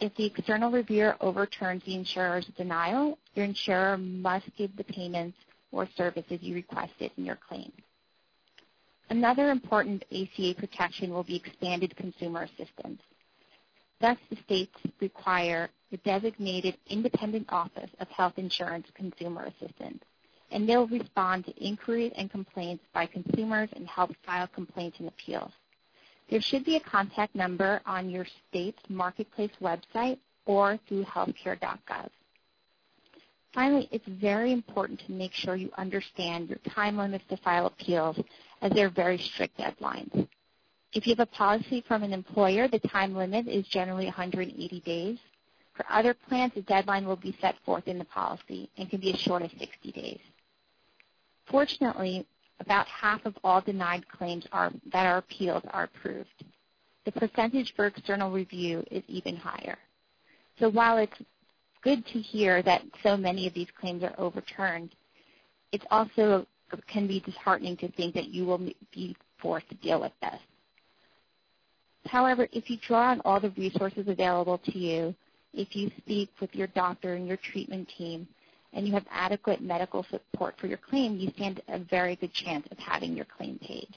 [0.00, 5.36] If the external reviewer overturns the insurer's denial, your insurer must give the payments
[5.72, 7.72] or services you requested in your claim.
[9.10, 13.00] Another important ACA protection will be expanded consumer assistance.
[14.00, 20.02] Thus, the states require the designated independent office of health insurance consumer assistance,
[20.50, 25.52] and they'll respond to inquiries and complaints by consumers and help file complaints and appeals.
[26.30, 32.10] There should be a contact number on your state's marketplace website or through healthcare.gov.
[33.54, 38.16] Finally, it's very important to make sure you understand your time limits to file appeals
[38.62, 40.28] as they're very strict deadlines.
[40.92, 45.18] If you have a policy from an employer, the time limit is generally 180 days.
[45.74, 49.12] For other plans, the deadline will be set forth in the policy and can be
[49.12, 50.20] as short as 60 days.
[51.50, 52.26] Fortunately,
[52.60, 56.44] about half of all denied claims are, that are appealed are approved.
[57.04, 59.78] The percentage for external review is even higher.
[60.58, 61.16] So while it's
[61.82, 64.94] good to hear that so many of these claims are overturned,
[65.72, 66.46] it's also
[66.86, 68.58] can be disheartening to think that you will
[68.92, 70.40] be forced to deal with this.
[72.06, 75.14] However, if you draw on all the resources available to you,
[75.52, 78.26] if you speak with your doctor and your treatment team,
[78.72, 82.66] and you have adequate medical support for your claim, you stand a very good chance
[82.70, 83.88] of having your claim paid.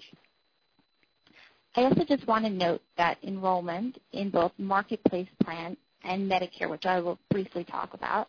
[1.75, 6.85] I also just want to note that enrollment in both Marketplace Plan and Medicare, which
[6.85, 8.27] I will briefly talk about,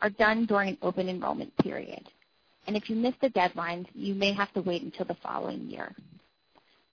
[0.00, 2.08] are done during an open enrollment period.
[2.66, 5.94] And if you miss the deadlines, you may have to wait until the following year.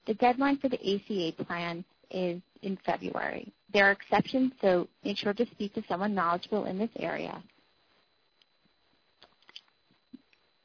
[0.07, 3.51] The deadline for the ACA plan is in February.
[3.73, 7.41] There are exceptions, so make sure to speak to someone knowledgeable in this area.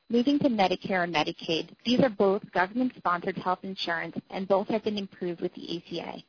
[0.08, 4.98] Moving to Medicare and Medicaid, these are both government-sponsored health insurance, and both have been
[4.98, 6.22] improved with the ACA.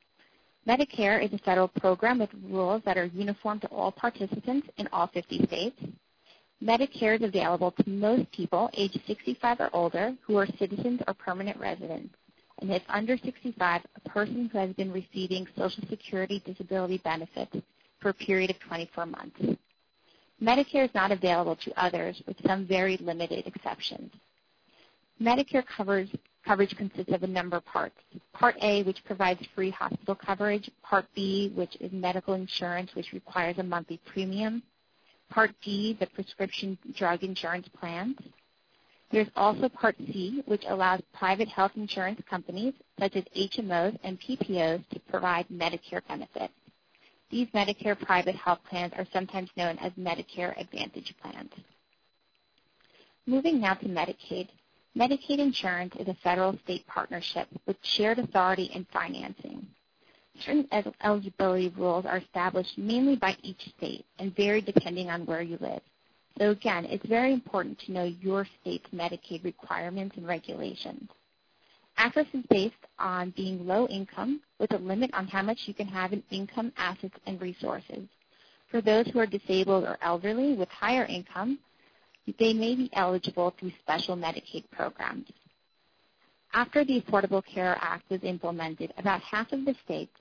[0.67, 5.07] Medicare is a federal program with rules that are uniform to all participants in all
[5.07, 5.79] 50 states.
[6.63, 11.59] Medicare is available to most people aged 65 or older who are citizens or permanent
[11.59, 12.15] residents.
[12.59, 17.55] And if under 65, a person who has been receiving Social Security disability benefits
[17.99, 19.39] for a period of 24 months.
[20.41, 24.11] Medicare is not available to others with some very limited exceptions.
[25.21, 26.09] Medicare covers,
[26.45, 27.97] coverage consists of a number of parts.
[28.33, 30.69] Part A, which provides free hospital coverage.
[30.83, 34.63] Part B, which is medical insurance, which requires a monthly premium.
[35.29, 38.17] Part D, the prescription drug insurance plans.
[39.11, 44.87] There's also Part C, which allows private health insurance companies, such as HMOs and PPOs,
[44.89, 46.53] to provide Medicare benefits.
[47.29, 51.51] These Medicare private health plans are sometimes known as Medicare Advantage plans.
[53.25, 54.47] Moving now to Medicaid.
[54.97, 59.67] Medicaid insurance is a federal-state partnership with shared authority and financing.
[60.45, 60.67] Certain
[61.03, 65.81] eligibility rules are established mainly by each state and vary depending on where you live.
[66.37, 71.09] So again, it's very important to know your state's Medicaid requirements and regulations.
[71.97, 75.87] Access is based on being low income with a limit on how much you can
[75.87, 78.07] have in income, assets, and resources.
[78.69, 81.57] For those who are disabled or elderly with higher income,
[82.37, 85.27] they may be eligible through special Medicaid programs.
[86.53, 90.11] After the Affordable Care Act was implemented, about half of the states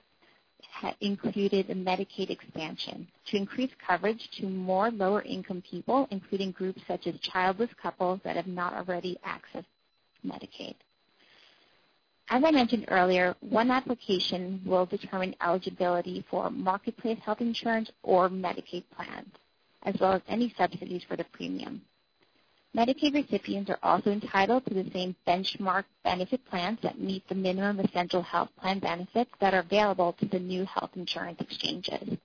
[1.01, 7.07] included a Medicaid expansion to increase coverage to more lower income people, including groups such
[7.07, 9.65] as childless couples that have not already accessed
[10.25, 10.75] Medicaid.
[12.29, 18.83] As I mentioned earlier, one application will determine eligibility for marketplace health insurance or Medicaid
[18.95, 19.31] plans,
[19.83, 21.81] as well as any subsidies for the premium.
[22.77, 27.79] Medicaid recipients are also entitled to the same benchmark benefit plans that meet the minimum
[27.79, 32.19] essential health plan benefits that are available to the new health insurance exchanges.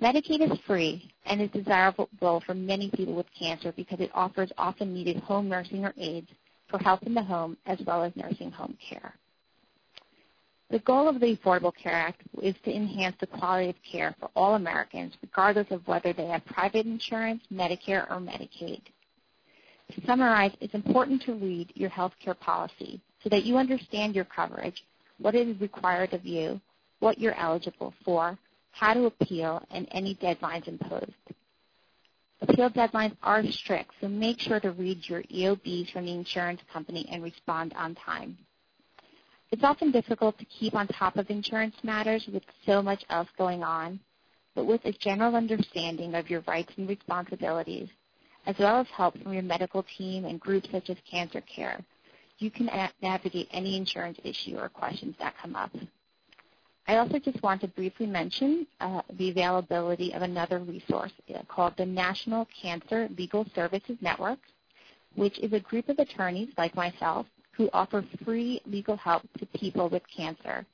[0.00, 4.94] Medicaid is free and is desirable for many people with cancer because it offers often
[4.94, 6.30] needed home nursing or aids
[6.70, 9.12] for help in the home as well as nursing home care.
[10.70, 14.30] The goal of the Affordable Care Act is to enhance the quality of care for
[14.34, 18.80] all Americans, regardless of whether they have private insurance, Medicare, or Medicaid.
[19.94, 24.26] To summarize, it's important to read your health care policy so that you understand your
[24.26, 24.84] coverage,
[25.18, 26.60] what is required of you,
[27.00, 28.38] what you're eligible for,
[28.72, 31.12] how to appeal, and any deadlines imposed.
[32.40, 37.08] Appeal deadlines are strict, so make sure to read your EOBs from the insurance company
[37.10, 38.38] and respond on time.
[39.50, 43.62] It's often difficult to keep on top of insurance matters with so much else going
[43.62, 43.98] on,
[44.54, 47.88] but with a general understanding of your rights and responsibilities,
[48.48, 51.78] as well as help from your medical team and groups such as Cancer Care,
[52.38, 52.70] you can
[53.02, 55.70] navigate any insurance issue or questions that come up.
[56.86, 61.74] I also just want to briefly mention uh, the availability of another resource uh, called
[61.76, 64.38] the National Cancer Legal Services Network,
[65.14, 69.90] which is a group of attorneys like myself who offer free legal help to people
[69.90, 70.64] with cancer.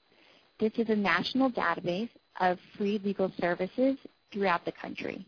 [0.60, 3.96] This is a national database of free legal services
[4.32, 5.26] throughout the country.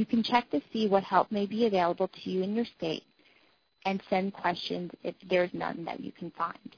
[0.00, 3.02] You can check to see what help may be available to you in your state
[3.84, 6.74] and send questions if there's none that you can find.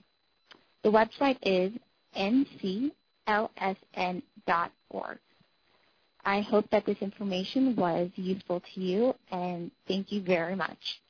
[0.82, 1.70] The website is
[2.18, 2.90] nc
[3.28, 5.18] lsn.org.
[6.24, 11.00] I hope that this information was useful to you, and thank you very much.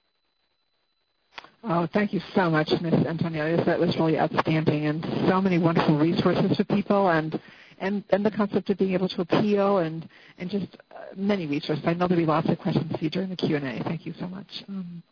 [1.64, 3.06] Oh, thank you so much, Ms.
[3.06, 3.64] Antonellis.
[3.64, 7.40] That was really outstanding, and so many wonderful resources for people, and
[7.82, 11.84] and, and the concept of being able to appeal, and and just uh, many resources.
[11.86, 13.84] I know there'll be lots of questions for you during the Q and A.
[13.84, 14.64] Thank you so much.
[14.68, 15.02] Um,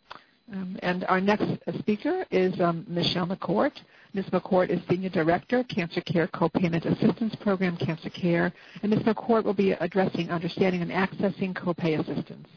[0.53, 1.47] um, and our next
[1.79, 3.73] speaker is um, Michelle McCourt.
[4.15, 4.25] Ms.
[4.27, 8.53] McCourt is Senior Director, Cancer Care Copayment Assistance Program, Cancer Care,
[8.83, 9.01] and Ms.
[9.01, 12.49] McCourt will be addressing understanding and accessing copay assistance.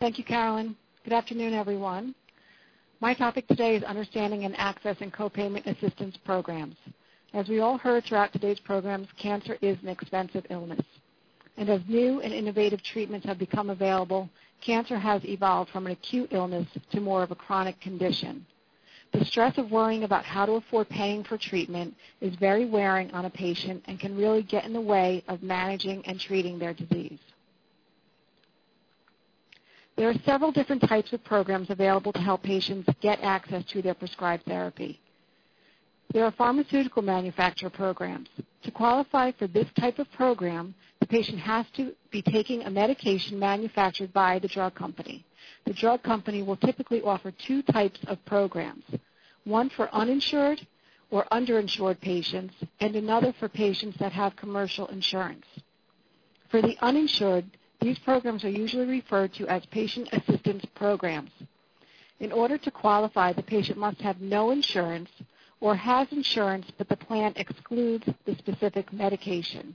[0.00, 0.76] Thank you, Carolyn.
[1.04, 2.14] Good afternoon, everyone.
[3.02, 6.76] My topic today is understanding and accessing copayment assistance programs.
[7.34, 10.86] As we all heard throughout today's programs, cancer is an expensive illness.
[11.56, 16.28] And as new and innovative treatments have become available, cancer has evolved from an acute
[16.30, 18.46] illness to more of a chronic condition.
[19.12, 23.24] The stress of worrying about how to afford paying for treatment is very wearing on
[23.24, 27.18] a patient and can really get in the way of managing and treating their disease.
[29.96, 33.94] There are several different types of programs available to help patients get access to their
[33.94, 35.00] prescribed therapy.
[36.12, 38.28] There are pharmaceutical manufacturer programs.
[38.64, 43.38] To qualify for this type of program, the patient has to be taking a medication
[43.38, 45.24] manufactured by the drug company.
[45.64, 48.84] The drug company will typically offer two types of programs,
[49.44, 50.66] one for uninsured
[51.10, 55.46] or underinsured patients and another for patients that have commercial insurance.
[56.50, 57.46] For the uninsured,
[57.82, 61.30] these programs are usually referred to as patient assistance programs.
[62.20, 65.10] In order to qualify, the patient must have no insurance
[65.60, 69.74] or has insurance but the plan excludes the specific medication.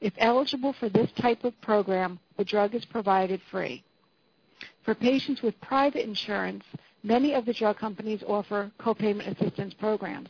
[0.00, 3.82] If eligible for this type of program, the drug is provided free.
[4.84, 6.64] For patients with private insurance,
[7.02, 10.28] many of the drug companies offer copayment assistance programs.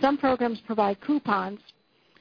[0.00, 1.60] Some programs provide coupons,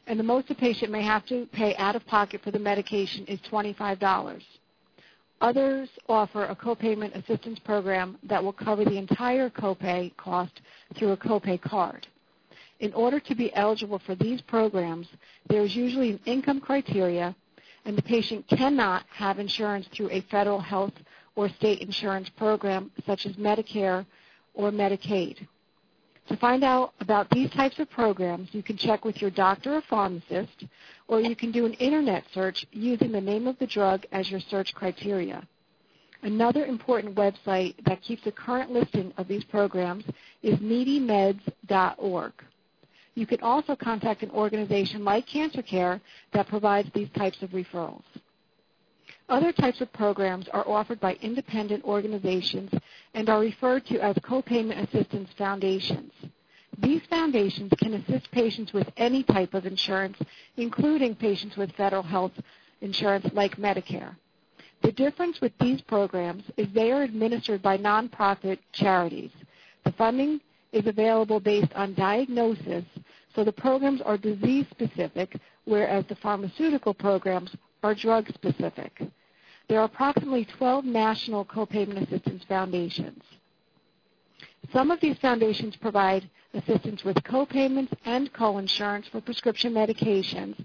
[0.07, 3.25] and the most a patient may have to pay out of pocket for the medication
[3.25, 4.41] is $25.
[5.41, 10.61] Others offer a copayment assistance program that will cover the entire copay cost
[10.95, 12.07] through a copay card.
[12.79, 15.07] In order to be eligible for these programs,
[15.47, 17.35] there is usually an income criteria,
[17.85, 20.93] and the patient cannot have insurance through a federal health
[21.35, 24.05] or state insurance program such as Medicare
[24.53, 25.47] or Medicaid.
[26.27, 29.81] To find out about these types of programs, you can check with your doctor or
[29.81, 30.63] pharmacist,
[31.07, 34.39] or you can do an internet search using the name of the drug as your
[34.39, 35.45] search criteria.
[36.21, 40.05] Another important website that keeps a current listing of these programs
[40.41, 42.33] is needymeds.org.
[43.15, 45.99] You can also contact an organization like Cancer Care
[46.31, 48.03] that provides these types of referrals.
[49.29, 52.71] Other types of programs are offered by independent organizations
[53.13, 56.11] and are referred to as copayment assistance foundations.
[56.77, 60.17] These foundations can assist patients with any type of insurance,
[60.57, 62.33] including patients with federal health
[62.81, 64.15] insurance like Medicare.
[64.81, 69.31] The difference with these programs is they are administered by nonprofit charities.
[69.85, 70.41] The funding
[70.73, 72.83] is available based on diagnosis,
[73.33, 79.01] so the programs are disease specific, whereas the pharmaceutical programs are drug specific.
[79.67, 83.21] There are approximately 12 national copayment assistance foundations.
[84.71, 90.55] Some of these foundations provide assistance with copayments and coinsurance for prescription medications,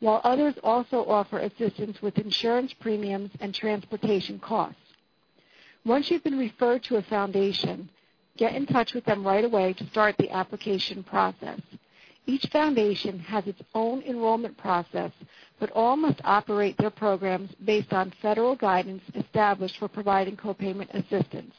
[0.00, 4.76] while others also offer assistance with insurance premiums and transportation costs.
[5.84, 7.88] Once you've been referred to a foundation,
[8.36, 11.60] get in touch with them right away to start the application process.
[12.26, 15.12] Each foundation has its own enrollment process,
[15.60, 21.54] but all must operate their programs based on federal guidance established for providing copayment assistance.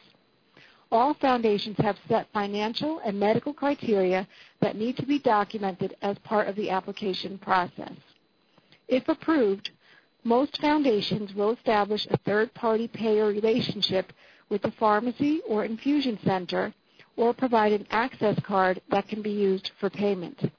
[0.91, 4.27] All foundations have set financial and medical criteria
[4.61, 7.93] that need to be documented as part of the application process.
[8.87, 9.71] If approved,
[10.23, 14.13] most foundations will establish a third-party payer relationship
[14.49, 16.73] with the pharmacy or infusion center
[17.17, 20.51] or provide an access card that can be used for payment.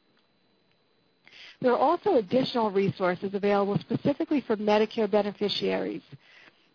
[1.61, 6.03] There are also additional resources available specifically for Medicare beneficiaries.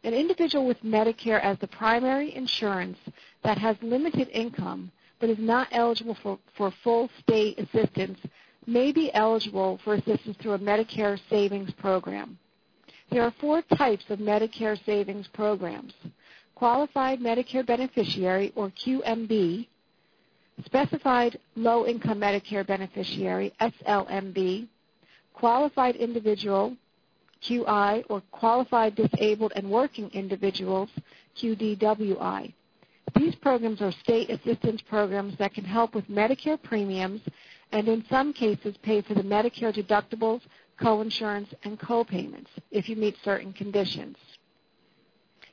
[0.03, 2.97] An individual with Medicare as the primary insurance
[3.43, 8.19] that has limited income but is not eligible for, for full state assistance
[8.65, 12.37] may be eligible for assistance through a Medicare savings program.
[13.11, 15.93] There are four types of Medicare savings programs.
[16.61, 19.67] Qualified Medicare Beneficiary, or QMB,
[20.63, 24.67] Specified Low Income Medicare Beneficiary, SLMB,
[25.33, 26.77] Qualified Individual,
[27.43, 30.91] QI, or Qualified Disabled and Working Individuals,
[31.41, 32.53] QDWI.
[33.15, 37.21] These programs are state assistance programs that can help with Medicare premiums
[37.71, 40.41] and in some cases pay for the Medicare deductibles,
[40.79, 44.15] coinsurance, and copayments if you meet certain conditions.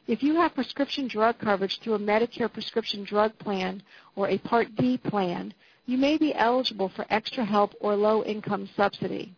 [0.09, 3.83] If you have prescription drug coverage through a Medicare prescription drug plan
[4.17, 5.53] or a Part D plan,
[5.85, 9.35] you may be eligible for extra help or low income subsidy.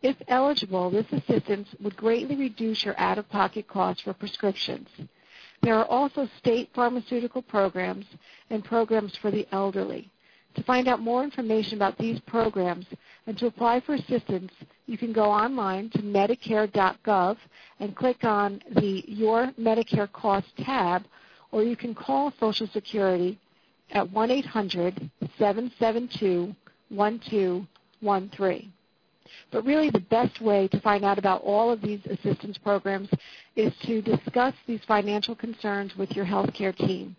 [0.00, 4.88] If eligible, this assistance would greatly reduce your out-of-pocket costs for prescriptions.
[5.60, 8.06] There are also state pharmaceutical programs
[8.48, 10.08] and programs for the elderly.
[10.56, 12.86] To find out more information about these programs
[13.26, 14.52] and to apply for assistance,
[14.86, 17.36] you can go online to Medicare.gov
[17.78, 21.04] and click on the Your Medicare Cost tab,
[21.52, 23.38] or you can call Social Security
[23.92, 26.54] at 1 800 772
[26.88, 28.72] 1213.
[29.52, 33.08] But really, the best way to find out about all of these assistance programs
[33.54, 37.14] is to discuss these financial concerns with your healthcare team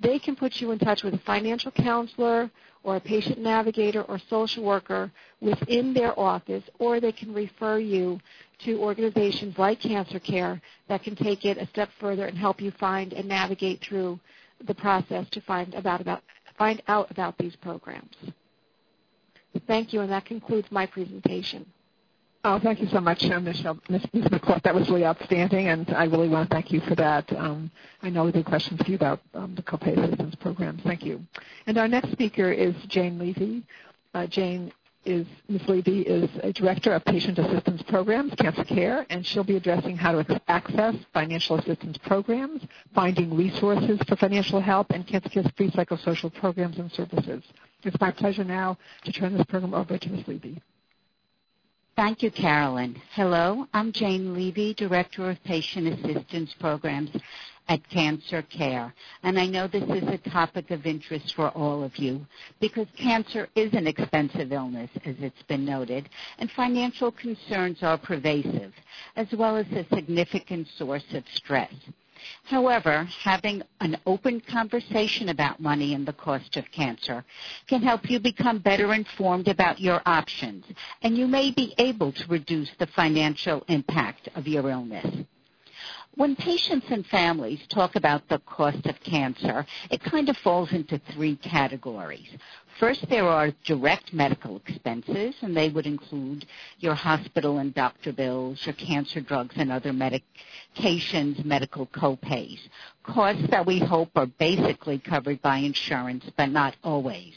[0.00, 2.50] they can put you in touch with a financial counselor
[2.84, 8.20] or a patient navigator or social worker within their office, or they can refer you
[8.60, 12.70] to organizations like Cancer Care that can take it a step further and help you
[12.72, 14.18] find and navigate through
[14.66, 16.22] the process to find about, about
[16.56, 18.14] find out about these programs.
[19.66, 21.66] Thank you, and that concludes my presentation.
[22.44, 24.02] Oh, thank you so much, uh, Michelle, Ms.
[24.14, 24.62] McCourt.
[24.62, 27.30] That was really outstanding, and I really want to thank you for that.
[27.36, 27.68] Um,
[28.00, 30.80] I know the questions for you about um, the copay assistance programs.
[30.82, 31.20] Thank you.
[31.66, 33.64] And our next speaker is Jane Levy.
[34.14, 34.72] Uh, Jane
[35.04, 35.62] is Ms.
[35.68, 40.22] Levy is a director of patient assistance programs, Cancer Care, and she'll be addressing how
[40.22, 42.62] to access financial assistance programs,
[42.94, 47.42] finding resources for financial help, and Cancer Care's free psychosocial programs and services.
[47.82, 50.28] It's my pleasure now to turn this program over to Ms.
[50.28, 50.62] Levy.
[51.98, 52.94] Thank you, Carolyn.
[53.14, 57.10] Hello, I'm Jane Levy, Director of Patient Assistance Programs
[57.68, 58.94] at Cancer Care.
[59.24, 62.24] And I know this is a topic of interest for all of you
[62.60, 68.72] because cancer is an expensive illness, as it's been noted, and financial concerns are pervasive,
[69.16, 71.74] as well as a significant source of stress.
[72.44, 77.24] However, having an open conversation about money and the cost of cancer
[77.68, 80.64] can help you become better informed about your options,
[81.02, 85.06] and you may be able to reduce the financial impact of your illness.
[86.14, 90.98] When patients and families talk about the cost of cancer, it kind of falls into
[91.12, 92.28] three categories.
[92.80, 96.46] First, there are direct medical expenses, and they would include
[96.78, 102.60] your hospital and doctor bills, your cancer drugs and other medications, medical copays.
[103.02, 107.34] Costs that we hope are basically covered by insurance, but not always.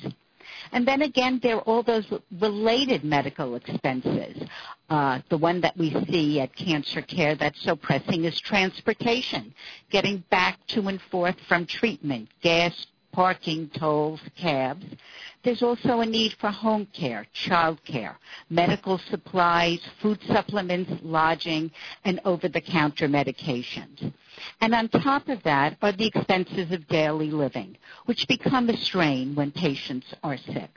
[0.71, 2.05] And then again, there are all those
[2.39, 4.47] related medical expenses.
[4.89, 9.53] Uh, the one that we see at cancer care that's so pressing is transportation,
[9.89, 14.85] getting back to and forth from treatment, gas, parking, tolls, cabs.
[15.43, 18.17] There's also a need for home care, child care,
[18.49, 21.71] medical supplies, food supplements, lodging,
[22.05, 24.13] and over-the-counter medications.
[24.59, 29.35] And on top of that are the expenses of daily living, which become a strain
[29.35, 30.69] when patients are sick.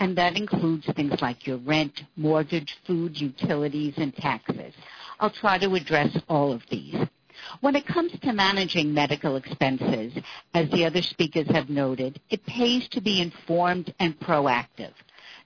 [0.00, 4.74] And that includes things like your rent, mortgage, food, utilities, and taxes.
[5.20, 6.96] I'll try to address all of these.
[7.60, 10.12] When it comes to managing medical expenses,
[10.54, 14.92] as the other speakers have noted, it pays to be informed and proactive.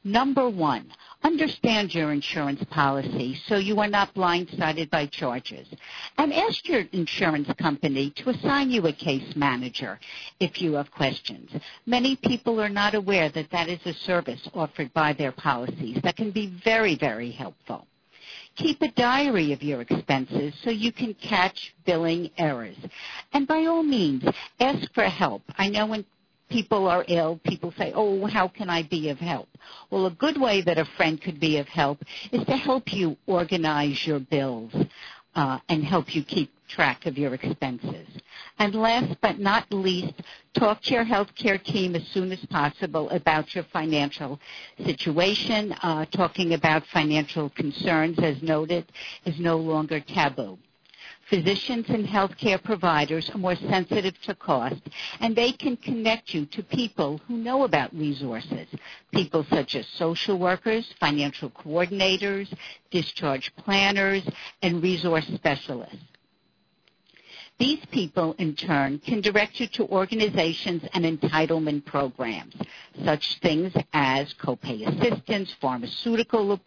[0.04, 0.92] Number one,
[1.24, 5.68] understand your insurance policy so you are not blindsided by charges.
[6.16, 9.98] And ask your insurance company to assign you a case manager
[10.40, 11.50] if you have questions.
[11.84, 16.16] Many people are not aware that that is a service offered by their policies that
[16.16, 17.86] can be very, very helpful.
[18.58, 22.76] Keep a diary of your expenses so you can catch billing errors.
[23.32, 24.24] And by all means,
[24.58, 25.42] ask for help.
[25.56, 26.04] I know when
[26.50, 29.48] people are ill, people say, oh, how can I be of help?
[29.90, 32.02] Well, a good way that a friend could be of help
[32.32, 34.74] is to help you organize your bills
[35.36, 38.06] uh, and help you keep track of your expenses.
[38.58, 40.14] And last but not least,
[40.54, 44.38] talk to your healthcare team as soon as possible about your financial
[44.84, 45.72] situation.
[45.82, 48.90] Uh, talking about financial concerns, as noted,
[49.24, 50.58] is no longer taboo.
[51.28, 54.80] Physicians and healthcare providers are more sensitive to cost,
[55.20, 58.66] and they can connect you to people who know about resources,
[59.12, 62.50] people such as social workers, financial coordinators,
[62.90, 64.26] discharge planners,
[64.62, 66.07] and resource specialists.
[67.58, 72.54] These people, in turn, can direct you to organizations and entitlement programs,
[73.04, 76.60] such things as copay assistance, pharmaceutical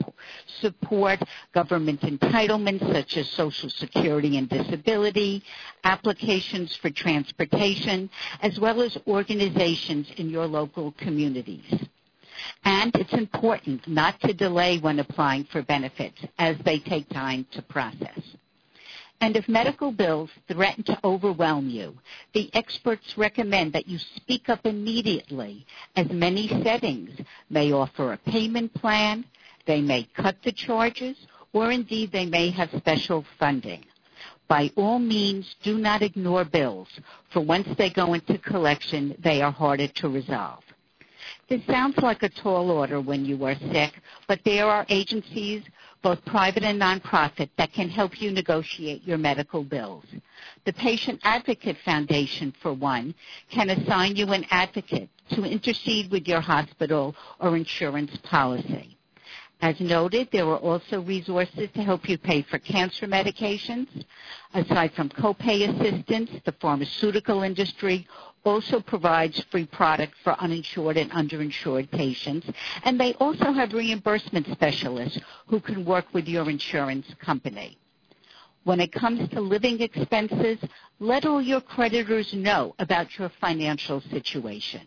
[0.60, 1.20] support,
[1.54, 5.42] government entitlements such as Social Security and disability,
[5.86, 8.10] applications for transportation,
[8.42, 11.74] as well as organizations in your local communities.
[12.66, 17.62] And it's important not to delay when applying for benefits as they take time to
[17.62, 18.20] process.
[19.22, 21.96] And if medical bills threaten to overwhelm you,
[22.34, 25.66] the experts recommend that you speak up immediately,
[25.96, 27.12] as many settings
[27.48, 29.24] may offer a payment plan,
[29.68, 31.16] they may cut the charges,
[31.54, 33.86] or indeed they may have special funding.
[34.48, 36.90] By all means, do not ignore bills,
[37.32, 40.64] for once they go into collection, they are harder to resolve.
[41.48, 43.94] This sounds like a tall order when you are sick,
[44.28, 45.64] but there are agencies
[46.02, 50.06] both private and nonprofit, that can help you negotiate your medical bills.
[50.66, 53.14] The Patient Advocate Foundation, for one,
[53.50, 58.98] can assign you an advocate to intercede with your hospital or insurance policy.
[59.62, 63.88] As noted, there are also resources to help you pay for cancer medications.
[64.56, 68.08] Aside from copay assistance, the pharmaceutical industry
[68.44, 72.48] also provides free product for uninsured and underinsured patients.
[72.84, 77.78] And they also have reimbursement specialists who can work with your insurance company.
[78.64, 80.60] When it comes to living expenses,
[81.00, 84.82] let all your creditors know about your financial situation.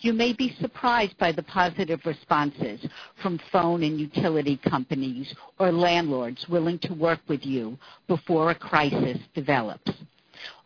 [0.00, 2.86] You may be surprised by the positive responses
[3.22, 7.78] from phone and utility companies or landlords willing to work with you
[8.08, 9.90] before a crisis develops.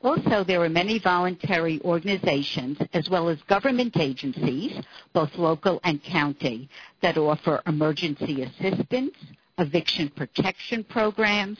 [0.02, 4.80] Also, there are many voluntary organizations as well as government agencies,
[5.12, 6.68] both local and county,
[7.02, 9.14] that offer emergency assistance,
[9.58, 11.58] eviction protection programs,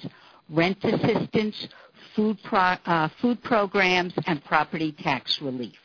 [0.51, 1.69] rent assistance,
[2.15, 5.79] food, pro- uh, food programs, and property tax relief.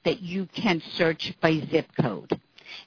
[0.04, 2.38] that you can search by zip code.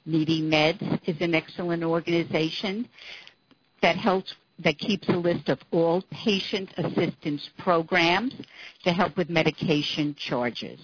[0.06, 2.88] Needy Meds is an excellent organization
[3.82, 8.34] that helps that keeps a list of all patient assistance programs
[8.84, 10.78] to help with medication charges.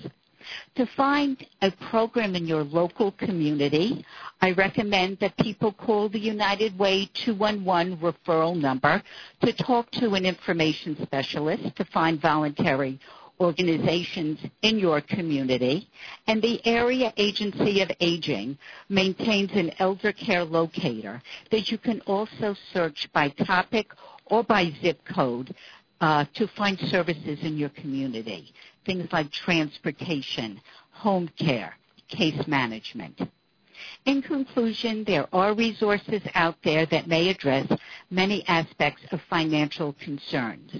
[0.76, 4.04] To find a program in your local community,
[4.40, 9.02] I recommend that people call the United Way 211 referral number
[9.42, 13.00] to talk to an information specialist to find voluntary
[13.40, 15.88] organizations in your community,
[16.26, 18.58] and the Area Agency of Aging
[18.88, 23.92] maintains an elder care locator that you can also search by topic
[24.26, 25.54] or by zip code
[26.00, 28.52] uh, to find services in your community,
[28.84, 30.60] things like transportation,
[30.90, 31.74] home care,
[32.08, 33.20] case management.
[34.06, 37.66] In conclusion, there are resources out there that may address
[38.10, 40.72] many aspects of financial concerns.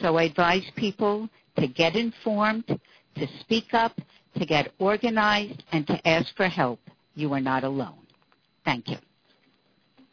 [0.00, 3.98] So I advise people to get informed, to speak up,
[4.38, 6.80] to get organized, and to ask for help.
[7.14, 8.06] You are not alone.
[8.64, 8.98] Thank you.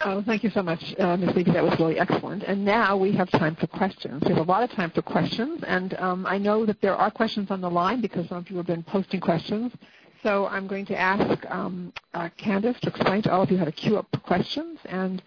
[0.01, 1.35] Oh, thank you so much, uh, Ms.
[1.35, 1.51] Levy.
[1.51, 2.43] That was really excellent.
[2.43, 4.23] And now we have time for questions.
[4.25, 7.11] We have a lot of time for questions, and um, I know that there are
[7.11, 9.73] questions on the line because some of you have been posting questions.
[10.23, 13.65] So I'm going to ask um, uh, Candace to explain to all of you how
[13.65, 15.21] to queue up for questions, and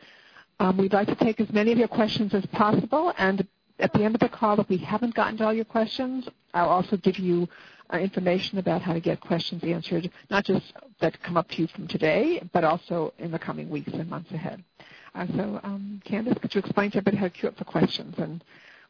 [0.59, 3.13] um, we'd like to take as many of your questions as possible.
[3.19, 3.47] And
[3.83, 6.69] at the end of the call, if we haven't gotten to all your questions, I'll
[6.69, 7.49] also give you
[7.93, 11.67] uh, information about how to get questions answered, not just that come up to you
[11.69, 14.63] from today, but also in the coming weeks and months ahead.
[15.15, 18.15] Uh, so, um, could you explain to everybody how to queue up for questions?
[18.19, 18.43] And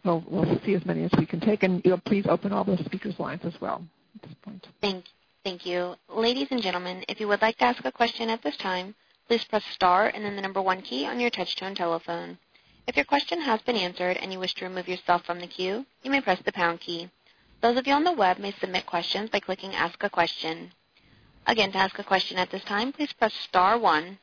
[0.05, 1.63] we'll, we'll see as many as we can take.
[1.63, 3.83] And you'll please open all the speakers' lines as well
[4.15, 4.69] at this point.
[4.81, 5.07] Thank,
[5.43, 5.97] thank you.
[6.09, 8.95] Ladies and gentlemen, if you would like to ask a question at this time,
[9.27, 12.39] please press star and then the number one key on your touch-tone telephone.
[12.87, 15.87] If your question has been answered and you wish to remove yourself from the queue,
[16.03, 17.09] you may press the pound key.
[17.61, 20.73] Those of you on the web may submit questions by clicking Ask a Question.
[21.47, 24.19] Again, to ask a question at this time, please press star one.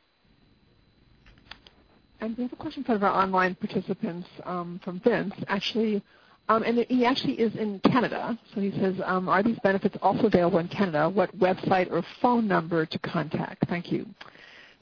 [2.20, 5.34] And we have a question from our online participants um, from Vince.
[5.48, 6.04] Actually,
[6.50, 8.38] um, and he actually is in Canada.
[8.54, 11.08] So he says, um, are these benefits also available in Canada?
[11.08, 13.70] What website or phone number to contact?
[13.70, 14.06] Thank you.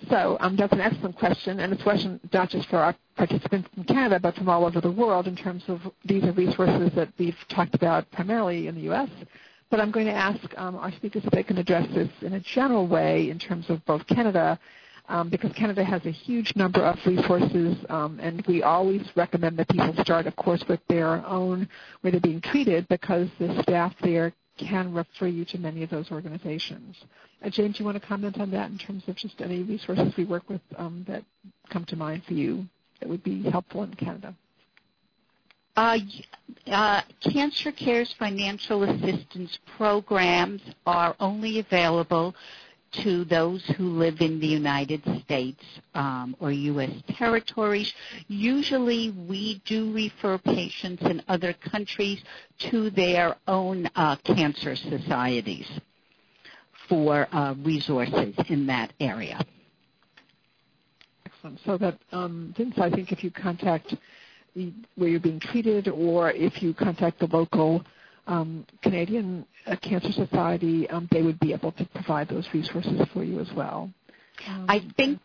[0.10, 3.68] So um, that's an excellent question, and it's a question not just for our participants
[3.76, 7.10] in Canada, but from all over the world in terms of these are resources that
[7.18, 9.10] we've talked about primarily in the U.S.
[9.72, 12.40] But I'm going to ask um, our speakers if they can address this in a
[12.40, 14.60] general way in terms of both Canada,
[15.10, 19.68] um, because Canada has a huge number of resources, um, and we always recommend that
[19.70, 21.68] people start, of course, with their own
[22.02, 26.12] where they're being treated, because the staff there can refer you to many of those
[26.12, 26.96] organizations.
[27.44, 30.14] Uh, James, do you want to comment on that in terms of just any resources
[30.18, 31.24] we work with um, that
[31.70, 32.66] come to mind for you
[33.00, 34.36] that would be helpful in Canada?
[35.76, 36.00] Uh,
[36.72, 42.34] uh, Cancer Care's financial assistance programs are only available
[43.04, 45.64] to those who live in the United States
[45.96, 46.92] um, or U.S.
[47.10, 47.94] territories.
[48.28, 52.24] Usually we do refer patients in other countries
[52.72, 55.68] to their own uh, cancer societies
[56.88, 59.46] for uh, resources in that area.
[61.26, 61.60] Excellent.
[61.66, 63.96] So that, um, Vince, I think if you contact
[64.96, 67.84] where you're being treated or if you contact the local
[68.28, 73.24] um, Canadian uh, Cancer Society, um, they would be able to provide those resources for
[73.24, 73.90] you as well.
[74.48, 75.20] Um, I think,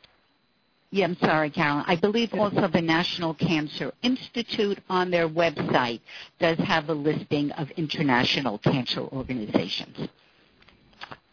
[0.90, 1.84] yeah, I'm sorry, Carolyn.
[1.86, 6.00] I believe also the National Cancer Institute on their website
[6.38, 10.09] does have a listing of international cancer organizations.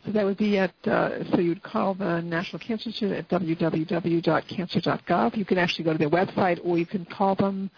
[0.05, 5.37] So that would be at, uh, so you'd call the National Cancer Institute at www.cancer.gov.
[5.37, 7.69] You can actually go to their website or you can call them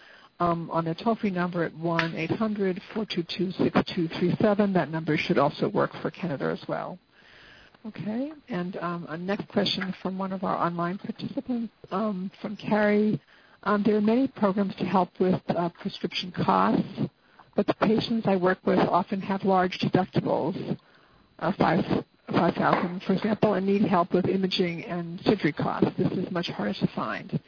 [0.42, 4.74] um, on their toll-free number at 1-800-422-6237.
[4.74, 6.98] That number should also work for Canada as well.
[7.86, 13.20] Okay, and um, a next question from one of our online participants, um, from Carrie.
[13.64, 16.86] Um, there are many programs to help with uh, prescription costs,
[17.56, 20.78] but the patients I work with often have large deductibles,
[21.38, 25.90] uh, five 5000 for example, and need help with imaging and surgery costs.
[25.98, 27.40] This is much harder to find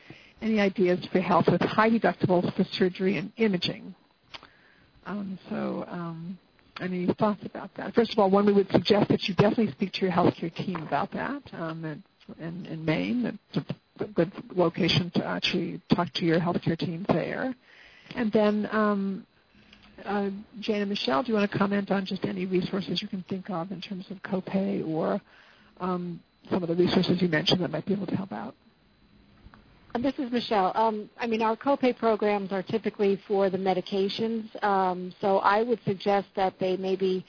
[0.45, 3.95] any ideas for help with high deductibles for surgery and imaging.
[5.07, 6.39] Um, so, um,
[6.81, 7.95] any thoughts about that?
[7.95, 10.77] First of all, one we would suggest that you definitely speak to your healthcare team
[10.83, 12.03] about that um,
[12.39, 13.39] in, in Maine.
[13.55, 13.65] It's
[14.01, 17.55] a good location to actually talk to your healthcare team there.
[18.17, 19.27] And then, um,
[20.05, 20.31] uh,
[20.61, 23.49] Jane and Michelle, do you want to comment on just any resources you can think
[23.51, 25.21] of in terms of copay or
[25.81, 26.21] um,
[26.51, 28.55] some of the resources you mentioned that might be able to help out?
[30.01, 30.73] This is Michelle.
[30.75, 35.79] Um, I mean, our copay programs are typically for the medications, um, so I would
[35.85, 37.25] suggest that they maybe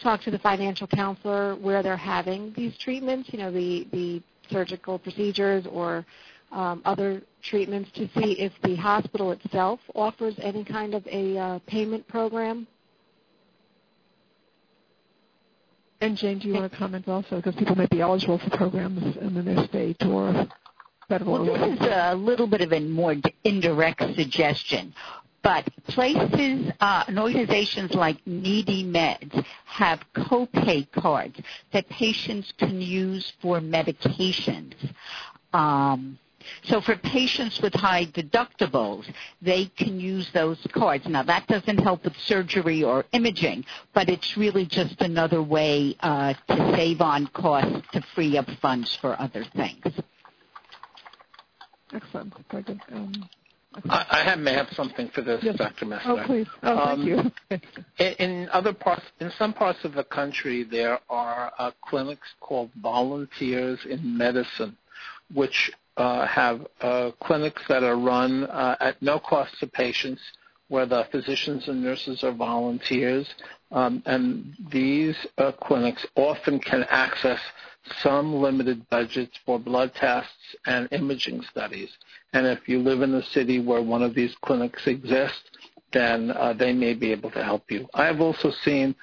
[0.00, 3.30] talk to the financial counselor where they're having these treatments.
[3.32, 6.06] You know, the the surgical procedures or
[6.52, 11.58] um, other treatments to see if the hospital itself offers any kind of a uh,
[11.66, 12.68] payment program.
[16.00, 17.36] And Jane, do you want to comment also?
[17.36, 20.46] Because people may be eligible for programs in their state or.
[21.10, 24.94] Well, this is a little bit of a more indirect suggestion.
[25.42, 31.38] But places uh, and organizations like Needy Meds have copay cards
[31.72, 34.72] that patients can use for medications.
[35.52, 36.18] Um,
[36.62, 39.04] so for patients with high deductibles,
[39.42, 41.06] they can use those cards.
[41.06, 46.32] Now that doesn't help with surgery or imaging, but it's really just another way uh,
[46.48, 49.84] to save on costs to free up funds for other things.
[51.94, 52.34] Excellent.
[52.50, 52.80] Very good.
[52.92, 53.28] Um,
[53.88, 55.56] I, I have, may have something for this, yes.
[55.56, 55.86] Dr.
[55.86, 56.00] Messner.
[56.06, 56.46] Oh, please.
[56.62, 57.80] Oh, um, thank you.
[57.98, 62.70] in, in other parts, in some parts of the country, there are uh, clinics called
[62.80, 64.76] Volunteers in Medicine,
[65.32, 70.20] which uh, have uh, clinics that are run uh, at no cost to patients,
[70.68, 73.26] where the physicians and nurses are volunteers,
[73.72, 77.40] um, and these uh, clinics often can access
[78.02, 81.90] some limited budgets for blood tests and imaging studies.
[82.32, 85.42] And if you live in a city where one of these clinics exists,
[85.92, 87.86] then uh, they may be able to help you.
[87.94, 88.94] I have also seen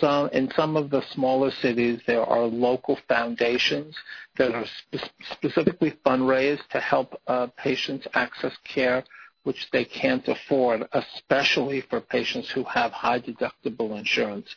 [0.00, 3.94] some in some of the smaller cities there are local foundations
[4.38, 9.04] that are spe- specifically fundraised to help uh, patients access care
[9.46, 14.48] which they can't afford, especially for patients who have high deductible insurance.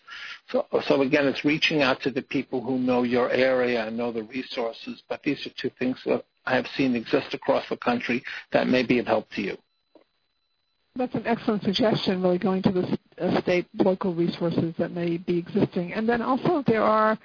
[0.51, 4.11] So, so again, it's reaching out to the people who know your area and know
[4.11, 8.23] the resources, but these are two things that I have seen exist across the country
[8.51, 9.57] that may be of help to you.
[10.95, 15.37] That's an excellent suggestion, really going to the uh, state local resources that may be
[15.37, 15.93] existing.
[15.93, 17.15] And then also there are,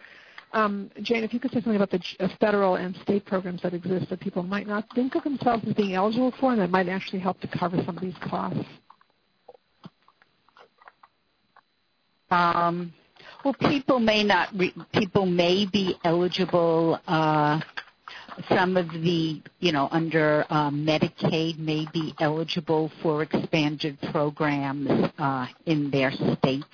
[0.54, 3.74] um, Jane, if you could say something about the uh, federal and state programs that
[3.74, 6.88] exist that people might not think of themselves as being eligible for and that might
[6.88, 8.64] actually help to cover some of these costs.
[12.30, 12.92] Um,
[13.44, 14.48] well, people may not.
[14.56, 17.60] Re- people may be eligible uh,
[18.48, 24.88] some of the, you know, under uh, Medicaid may be eligible for expanded programs
[25.18, 26.64] uh, in their state.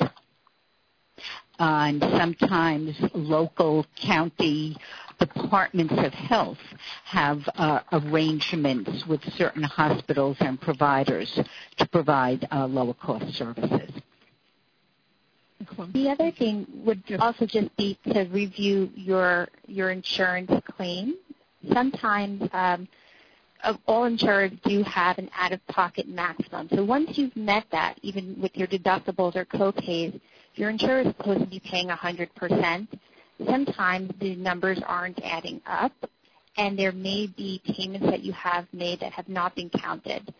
[1.60, 4.76] And sometimes local county
[5.18, 6.58] departments of health
[7.04, 11.38] have uh, arrangements with certain hospitals and providers
[11.76, 13.92] to provide uh, lower cost services.
[15.92, 21.16] The other thing would also just be to review your your insurance claim
[21.72, 22.88] sometimes um,
[23.86, 26.68] all insurers do have an out-of-pocket maximum.
[26.74, 30.18] So once you've met that, even with your deductibles or copays,
[30.60, 32.88] your insurer is supposed to be paying 100%.
[33.46, 35.92] Sometimes the numbers aren't adding up,
[36.58, 40.34] and there may be payments that you have made that have not been counted.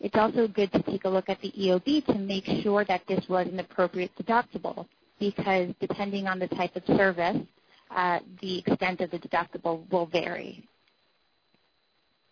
[0.00, 3.22] It's also good to take a look at the EOB to make sure that this
[3.28, 4.86] was an appropriate deductible
[5.20, 7.36] because depending on the type of service,
[7.90, 10.66] uh, the extent of the deductible will vary.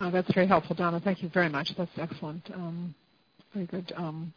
[0.01, 0.99] Oh, that's very helpful, Donna.
[0.99, 1.73] Thank you very much.
[1.77, 2.51] That's excellent.
[2.55, 2.95] Um,
[3.53, 3.93] very good.
[3.97, 4.33] Um,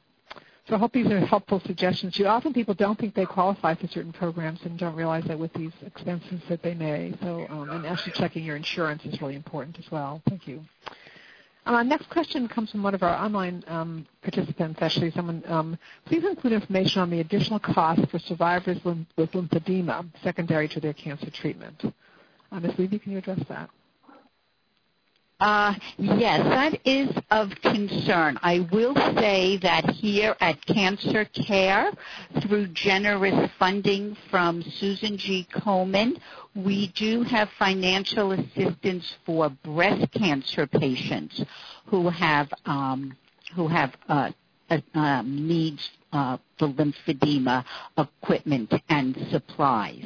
[0.67, 2.19] so I hope these are helpful suggestions.
[2.19, 5.53] You often people don't think they qualify for certain programs and don't realize that with
[5.53, 7.13] these expenses that they may.
[7.21, 10.21] So um, and actually checking your insurance is really important as well.
[10.27, 10.63] Thank you.
[11.65, 16.23] Uh, next question comes from one of our online um, participants, actually, someone, um, please
[16.23, 21.83] include information on the additional costs for survivors with lymphedema secondary to their cancer treatment.
[22.53, 22.71] Uh, Ms.
[22.77, 23.69] Levy, can you address that?
[25.39, 28.39] Uh, yes, that is of concern.
[28.41, 31.91] I will say that here at Cancer Care,
[32.41, 35.47] through generous funding from Susan G.
[35.53, 36.19] Komen,
[36.55, 41.43] we do have financial assistance for breast cancer patients
[41.85, 43.15] who have um,
[43.55, 44.31] who have uh,
[44.95, 47.63] uh, needs uh, for lymphedema
[47.95, 50.05] equipment and supplies.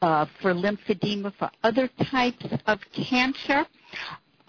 [0.00, 3.66] Uh, for lymphedema for other types of cancer,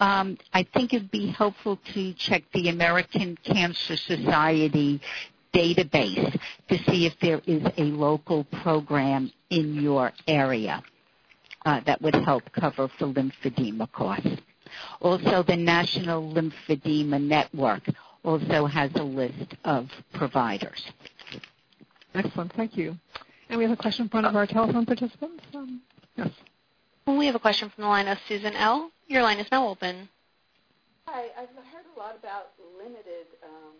[0.00, 5.00] um, I think it'd be helpful to check the American Cancer Society
[5.52, 10.82] database to see if there is a local program in your area
[11.64, 14.28] uh, that would help cover for lymphedema costs.
[15.00, 17.82] Also, the National Lymphedema Network
[18.22, 20.84] also has a list of providers.
[22.14, 22.52] Excellent.
[22.52, 22.96] Thank you.
[23.48, 25.42] And we have a question from one of our telephone participants.
[25.54, 25.80] Um,
[26.16, 26.28] yes.
[27.06, 28.90] We have a question from the line of Susan L.
[29.08, 30.08] Your line is now open.
[31.06, 33.72] Hi, I've heard a lot about limited um,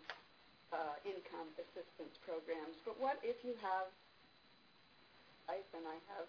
[0.73, 3.85] uh, income assistance programs, but what if you have
[5.47, 6.25] life and I have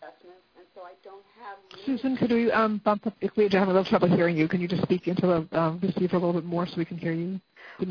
[0.00, 1.58] assessments, and so I don't have.
[1.84, 3.14] Susan, could we um, bump up?
[3.20, 5.58] If we do have a little trouble hearing you, can you just speak into the
[5.58, 7.38] um, receiver a little bit more so we can hear you?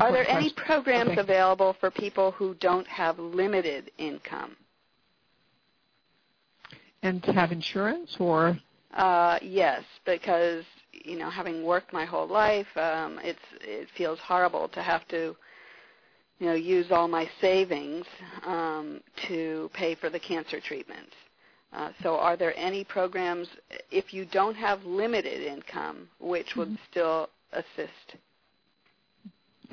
[0.00, 1.20] Are there any programs okay.
[1.20, 4.56] available for people who don't have limited income?
[7.02, 8.58] And have insurance or?
[8.94, 14.68] Uh, yes, because you know, having worked my whole life, um, it's it feels horrible
[14.68, 15.36] to have to,
[16.38, 18.06] you know, use all my savings
[18.46, 21.08] um, to pay for the cancer treatment.
[21.72, 23.48] Uh, so, are there any programs
[23.90, 26.76] if you don't have limited income which would mm-hmm.
[26.90, 28.16] still assist?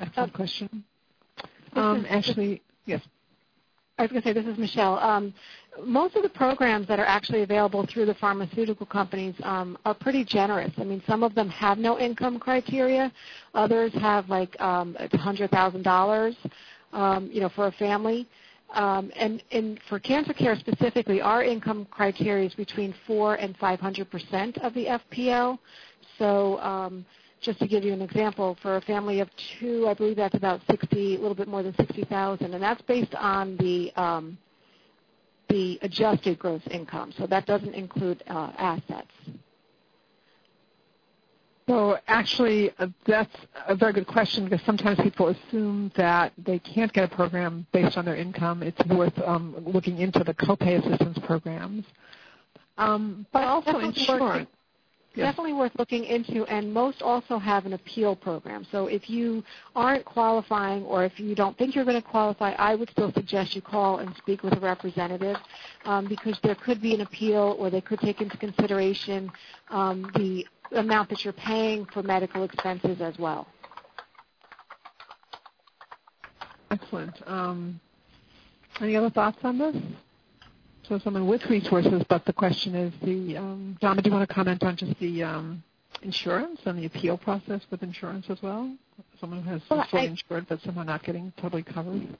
[0.00, 0.84] Excellent question.
[1.74, 3.00] Um, actually, yes.
[3.98, 4.98] I was going to say, this is Michelle.
[4.98, 5.32] Um,
[5.84, 10.24] most of the programs that are actually available through the pharmaceutical companies um, are pretty
[10.24, 10.72] generous.
[10.76, 13.10] I mean, some of them have no income criteria.
[13.54, 16.36] Others have like um, $100,000,
[16.92, 18.28] um, you know, for a family.
[18.74, 24.10] Um, and, and for cancer care specifically, our income criteria is between 4 and 500
[24.10, 25.58] percent of the FPL.
[26.18, 27.04] So um,
[27.40, 30.60] just to give you an example, for a family of two, I believe that's about
[30.70, 34.38] 60, a little bit more than 60,000, and that's based on the um,
[35.52, 37.12] the adjusted gross income.
[37.18, 39.10] So that doesn't include uh, assets.
[41.68, 43.36] So actually, uh, that's
[43.68, 47.96] a very good question because sometimes people assume that they can't get a program based
[47.98, 48.62] on their income.
[48.62, 51.84] It's worth um, looking into the copay assistance programs,
[52.78, 54.48] um, but also insurance
[55.14, 55.26] yes.
[55.26, 58.66] definitely worth looking into, and most also have an appeal program.
[58.70, 59.42] So if you
[59.74, 63.54] aren't qualifying or if you don't think you're going to qualify, I would still suggest
[63.54, 65.36] you call and speak with a representative
[65.84, 69.30] um, because there could be an appeal or they could take into consideration
[69.70, 70.46] um, the
[70.76, 73.46] amount that you're paying for medical expenses as well.
[76.70, 77.14] Excellent.
[77.26, 77.80] Um,
[78.80, 79.76] any other thoughts on this?
[80.88, 84.34] So someone with resources, but the question is the um, Donna, do you want to
[84.34, 85.62] comment on just the um,
[86.02, 88.74] insurance and the appeal process with insurance as well?
[89.20, 92.18] Someone who has well, fully I, insured but somehow not getting totally covered.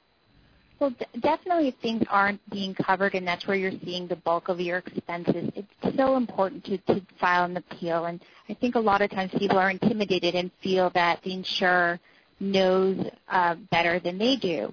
[0.78, 4.48] Well, d- definitely if things aren't being covered and that's where you're seeing the bulk
[4.48, 8.06] of your expenses, it's so important to, to file an appeal.
[8.06, 11.98] And I think a lot of times people are intimidated and feel that the insurer
[12.38, 12.98] knows
[13.28, 14.72] uh, better than they do.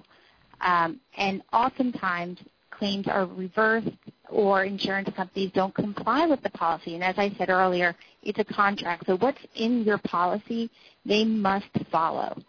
[0.60, 2.38] Um, and oftentimes
[2.80, 3.90] claims are reversed
[4.30, 6.94] or insurance companies don't comply with the policy.
[6.94, 9.04] And as I said earlier, it's a contract.
[9.06, 10.70] So what's in your policy,
[11.04, 12.42] they must follow.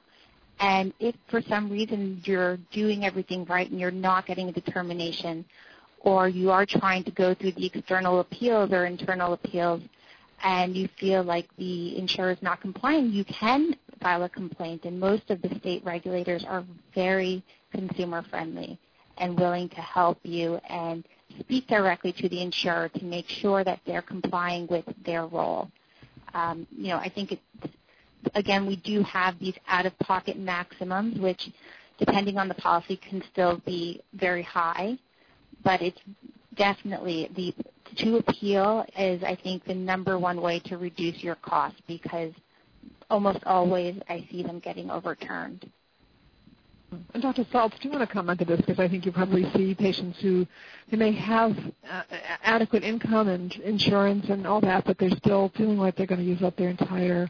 [0.59, 5.43] And if for some reason you're doing everything right and you're not getting a determination,
[5.99, 9.82] or you are trying to go through the external appeals or internal appeals,
[10.43, 14.86] and you feel like the insurer is not complying, you can file a complaint.
[14.86, 16.63] And most of the state regulators are
[16.95, 18.79] very consumer friendly
[19.22, 21.07] and willing to help you and
[21.39, 25.72] speak directly to the insurer to make sure that they're complying with their role.
[26.34, 27.39] Um, you know, I think it,
[28.36, 31.49] again we do have these out-of-pocket maximums, which
[31.99, 34.97] depending on the policy can still be very high,
[35.63, 36.01] but it's
[36.55, 37.53] definitely the
[37.97, 42.32] to appeal is I think the number one way to reduce your cost because
[43.09, 45.69] almost always I see them getting overturned.
[47.13, 47.45] And Dr.
[47.45, 48.59] Saltz, do you want to comment to this?
[48.59, 50.45] Because I think you probably see patients who
[50.89, 51.57] they may have
[51.89, 52.03] uh,
[52.43, 56.25] adequate income and insurance and all that, but they're still feeling like they're going to
[56.25, 57.29] use up their entire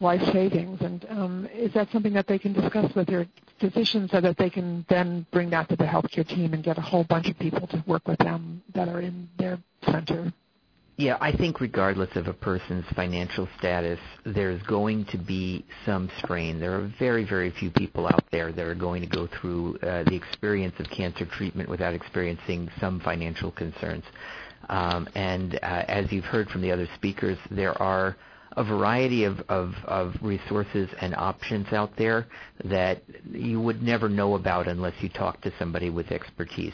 [0.00, 0.80] life savings.
[0.82, 3.26] And um, is that something that they can discuss with their
[3.60, 6.82] physicians so that they can then bring that to the healthcare team and get a
[6.82, 10.32] whole bunch of people to work with them that are in their center?
[10.98, 16.58] Yeah, I think regardless of a person's financial status, there's going to be some strain.
[16.58, 20.04] There are very, very few people out there that are going to go through uh,
[20.04, 24.04] the experience of cancer treatment without experiencing some financial concerns.
[24.70, 28.16] Um, and uh, as you've heard from the other speakers, there are
[28.56, 32.26] a variety of, of, of resources and options out there
[32.64, 36.72] that you would never know about unless you talk to somebody with expertise.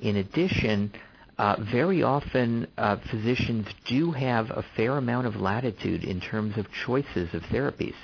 [0.00, 0.92] In addition,
[1.38, 6.66] uh, very often uh, physicians do have a fair amount of latitude in terms of
[6.86, 7.94] choices of therapies.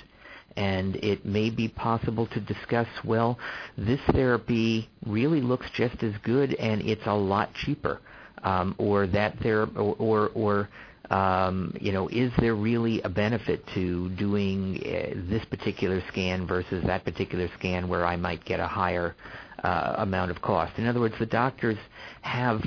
[0.55, 3.39] And it may be possible to discuss, well,
[3.75, 7.99] this therapy really looks just as good and it's a lot cheaper.
[8.43, 10.69] Um, or that there, or, or, or
[11.09, 16.83] um, you know, is there really a benefit to doing uh, this particular scan versus
[16.85, 19.15] that particular scan where I might get a higher
[19.63, 20.77] uh, amount of cost?
[20.77, 21.77] In other words, the doctors
[22.21, 22.61] have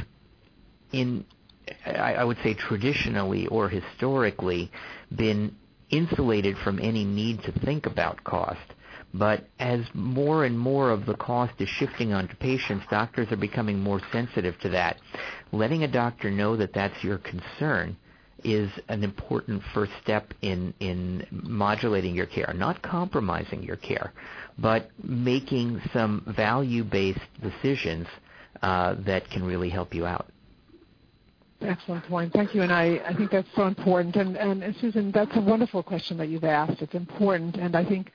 [0.92, 1.24] in
[1.84, 4.70] I, I would say traditionally or historically
[5.14, 5.56] been
[5.90, 8.60] insulated from any need to think about cost.
[9.14, 13.80] But as more and more of the cost is shifting onto patients, doctors are becoming
[13.80, 14.98] more sensitive to that.
[15.52, 17.96] Letting a doctor know that that's your concern
[18.44, 24.12] is an important first step in, in modulating your care, not compromising your care,
[24.58, 28.06] but making some value-based decisions
[28.62, 30.26] uh, that can really help you out.
[31.66, 32.32] Excellent point.
[32.32, 32.62] Thank you.
[32.62, 34.16] And I, I think that's so important.
[34.16, 36.80] And, and, Susan, that's a wonderful question that you've asked.
[36.80, 37.56] It's important.
[37.56, 38.12] And I think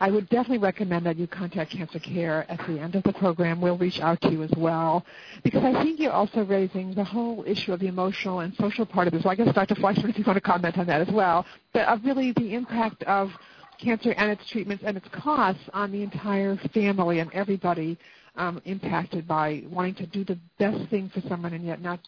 [0.00, 3.60] I would definitely recommend that you contact Cancer Care at the end of the program.
[3.60, 5.04] We'll reach out to you as well.
[5.42, 9.06] Because I think you're also raising the whole issue of the emotional and social part
[9.06, 9.22] of this.
[9.22, 9.74] So I guess Dr.
[9.74, 13.02] Fleishman, if you want to comment on that as well, but of really the impact
[13.04, 13.30] of
[13.78, 17.98] cancer and its treatments and its costs on the entire family and everybody
[18.36, 22.00] um, impacted by wanting to do the best thing for someone and yet not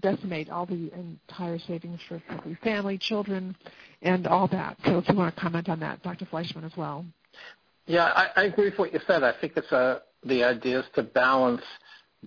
[0.00, 2.20] decimate all the entire savings for
[2.62, 3.54] family, children,
[4.02, 4.76] and all that.
[4.84, 6.26] So if you want to comment on that, Dr.
[6.26, 7.04] Fleishman as well.
[7.86, 9.22] Yeah, I, I agree with what you said.
[9.22, 11.62] I think it's a, the idea is to balance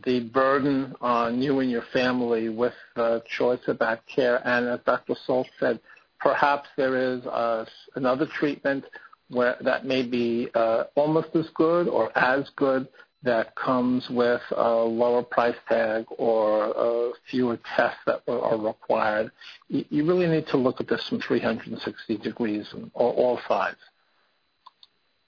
[0.06, 4.46] the burden on you and your family with the choice about care.
[4.48, 5.16] And as Dr.
[5.28, 5.80] Saltz said,
[6.20, 7.66] perhaps there is uh,
[7.96, 8.86] another treatment
[9.30, 12.88] where that may be uh, almost as good or as good
[13.24, 19.32] that comes with a lower price tag or fewer tests that are required.
[19.70, 23.78] You, really need to look at this from 360 degrees on all, sides.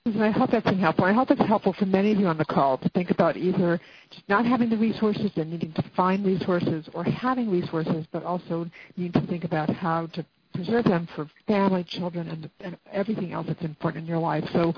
[0.06, 0.22] Mm-hmm.
[0.22, 1.04] I hope that's been helpful.
[1.04, 3.80] I hope it's helpful for many of you on the call to think about either
[4.10, 8.70] just not having the resources and needing to find resources or having resources, but also
[8.96, 10.24] needing to think about how to
[10.54, 14.44] preserve them for family, children, and, and everything else that's important in your life.
[14.52, 14.74] So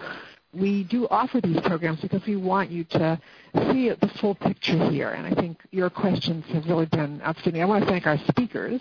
[0.53, 3.21] we do offer these programs because we want you to
[3.71, 5.11] see the full picture here.
[5.11, 7.63] And I think your questions have really been outstanding.
[7.63, 8.81] I want to thank our speakers.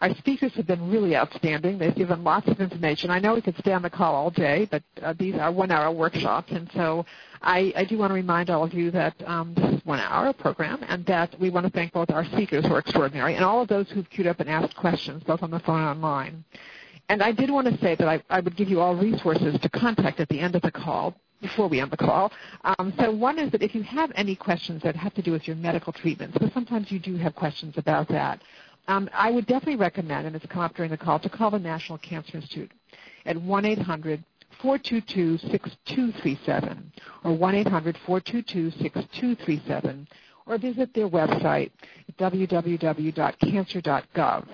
[0.00, 1.78] Our speakers have been really outstanding.
[1.78, 3.08] They've given lots of information.
[3.08, 5.92] I know we could stay on the call all day, but uh, these are one-hour
[5.92, 7.06] workshops, and so
[7.40, 10.82] I, I, do want to remind all of you that um, this is one-hour program,
[10.88, 13.68] and that we want to thank both our speakers who are extraordinary and all of
[13.68, 16.44] those who've queued up and asked questions, both on the phone and online.
[17.08, 19.68] And I did want to say that I, I would give you all resources to
[19.68, 22.32] contact at the end of the call before we end the call.
[22.64, 25.46] Um, so one is that if you have any questions that have to do with
[25.46, 28.40] your medical treatment, because sometimes you do have questions about that,
[28.88, 31.58] um, I would definitely recommend, and it's come up during the call, to call the
[31.58, 32.70] National Cancer Institute
[33.26, 34.22] at 1-800
[34.62, 36.82] 422-6237
[37.24, 40.06] or 1-800-422-6237
[40.46, 41.72] or visit their website
[42.18, 44.46] www.cancer.gov.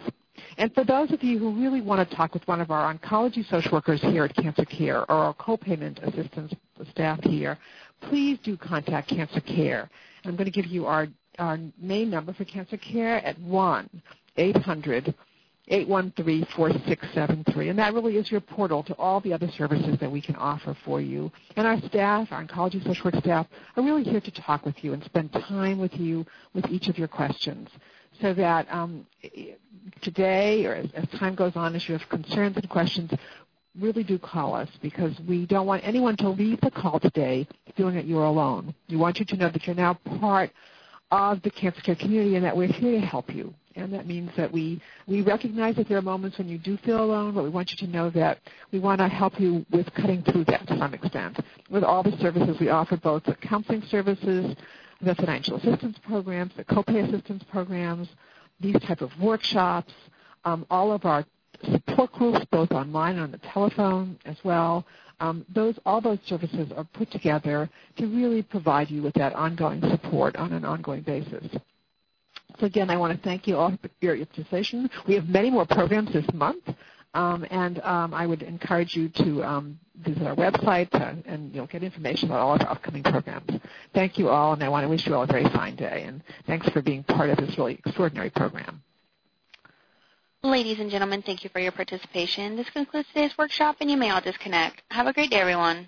[0.57, 3.49] And for those of you who really want to talk with one of our oncology
[3.49, 6.53] social workers here at Cancer Care or our co-payment assistance
[6.91, 7.59] staff here,
[8.03, 9.91] please do contact Cancer Care.
[10.25, 11.09] I'm going to give you our
[11.39, 14.03] our main number for Cancer Care at 1
[14.37, 15.15] 800
[15.69, 17.69] 813 4673.
[17.69, 20.77] And that really is your portal to all the other services that we can offer
[20.85, 21.31] for you.
[21.57, 24.95] And our staff, our oncology social work staff, are really here to talk with you
[24.95, 26.25] and spend time with you
[26.55, 27.69] with each of your questions.
[28.21, 29.07] So that um,
[30.03, 33.11] today or as, as time goes on, as you have concerns and questions,
[33.79, 37.47] really do call us because we don't want anyone to leave the call today
[37.77, 38.75] feeling that you're alone.
[38.89, 40.51] We want you to know that you're now part
[41.11, 43.55] of the cancer care community and that we're here to help you.
[43.77, 47.01] And that means that we, we recognize that there are moments when you do feel
[47.03, 48.41] alone, but we want you to know that
[48.73, 51.39] we want to help you with cutting through that to some extent.
[51.71, 54.57] With all the services we offer, both the counseling services,
[55.01, 58.09] the financial assistance programs, the copay assistance programs,
[58.61, 59.93] these type of workshops,
[60.45, 61.25] um, all of our
[61.73, 64.85] support groups, both online and on the telephone as well,
[65.21, 69.81] um, those, all those services are put together to really provide you with that ongoing
[69.91, 71.45] support on an ongoing basis.
[72.61, 74.89] So again, I want to thank you all for your participation.
[75.07, 76.65] We have many more programs this month,
[77.15, 80.89] um, and um, I would encourage you to um, visit our website
[81.27, 83.61] and you'll get information about all of our upcoming programs.
[83.95, 86.05] Thank you all, and I want to wish you all a very fine day.
[86.07, 88.83] And thanks for being part of this really extraordinary program.
[90.43, 92.57] Ladies and gentlemen, thank you for your participation.
[92.57, 94.83] This concludes today's workshop, and you may all disconnect.
[94.91, 95.87] Have a great day, everyone.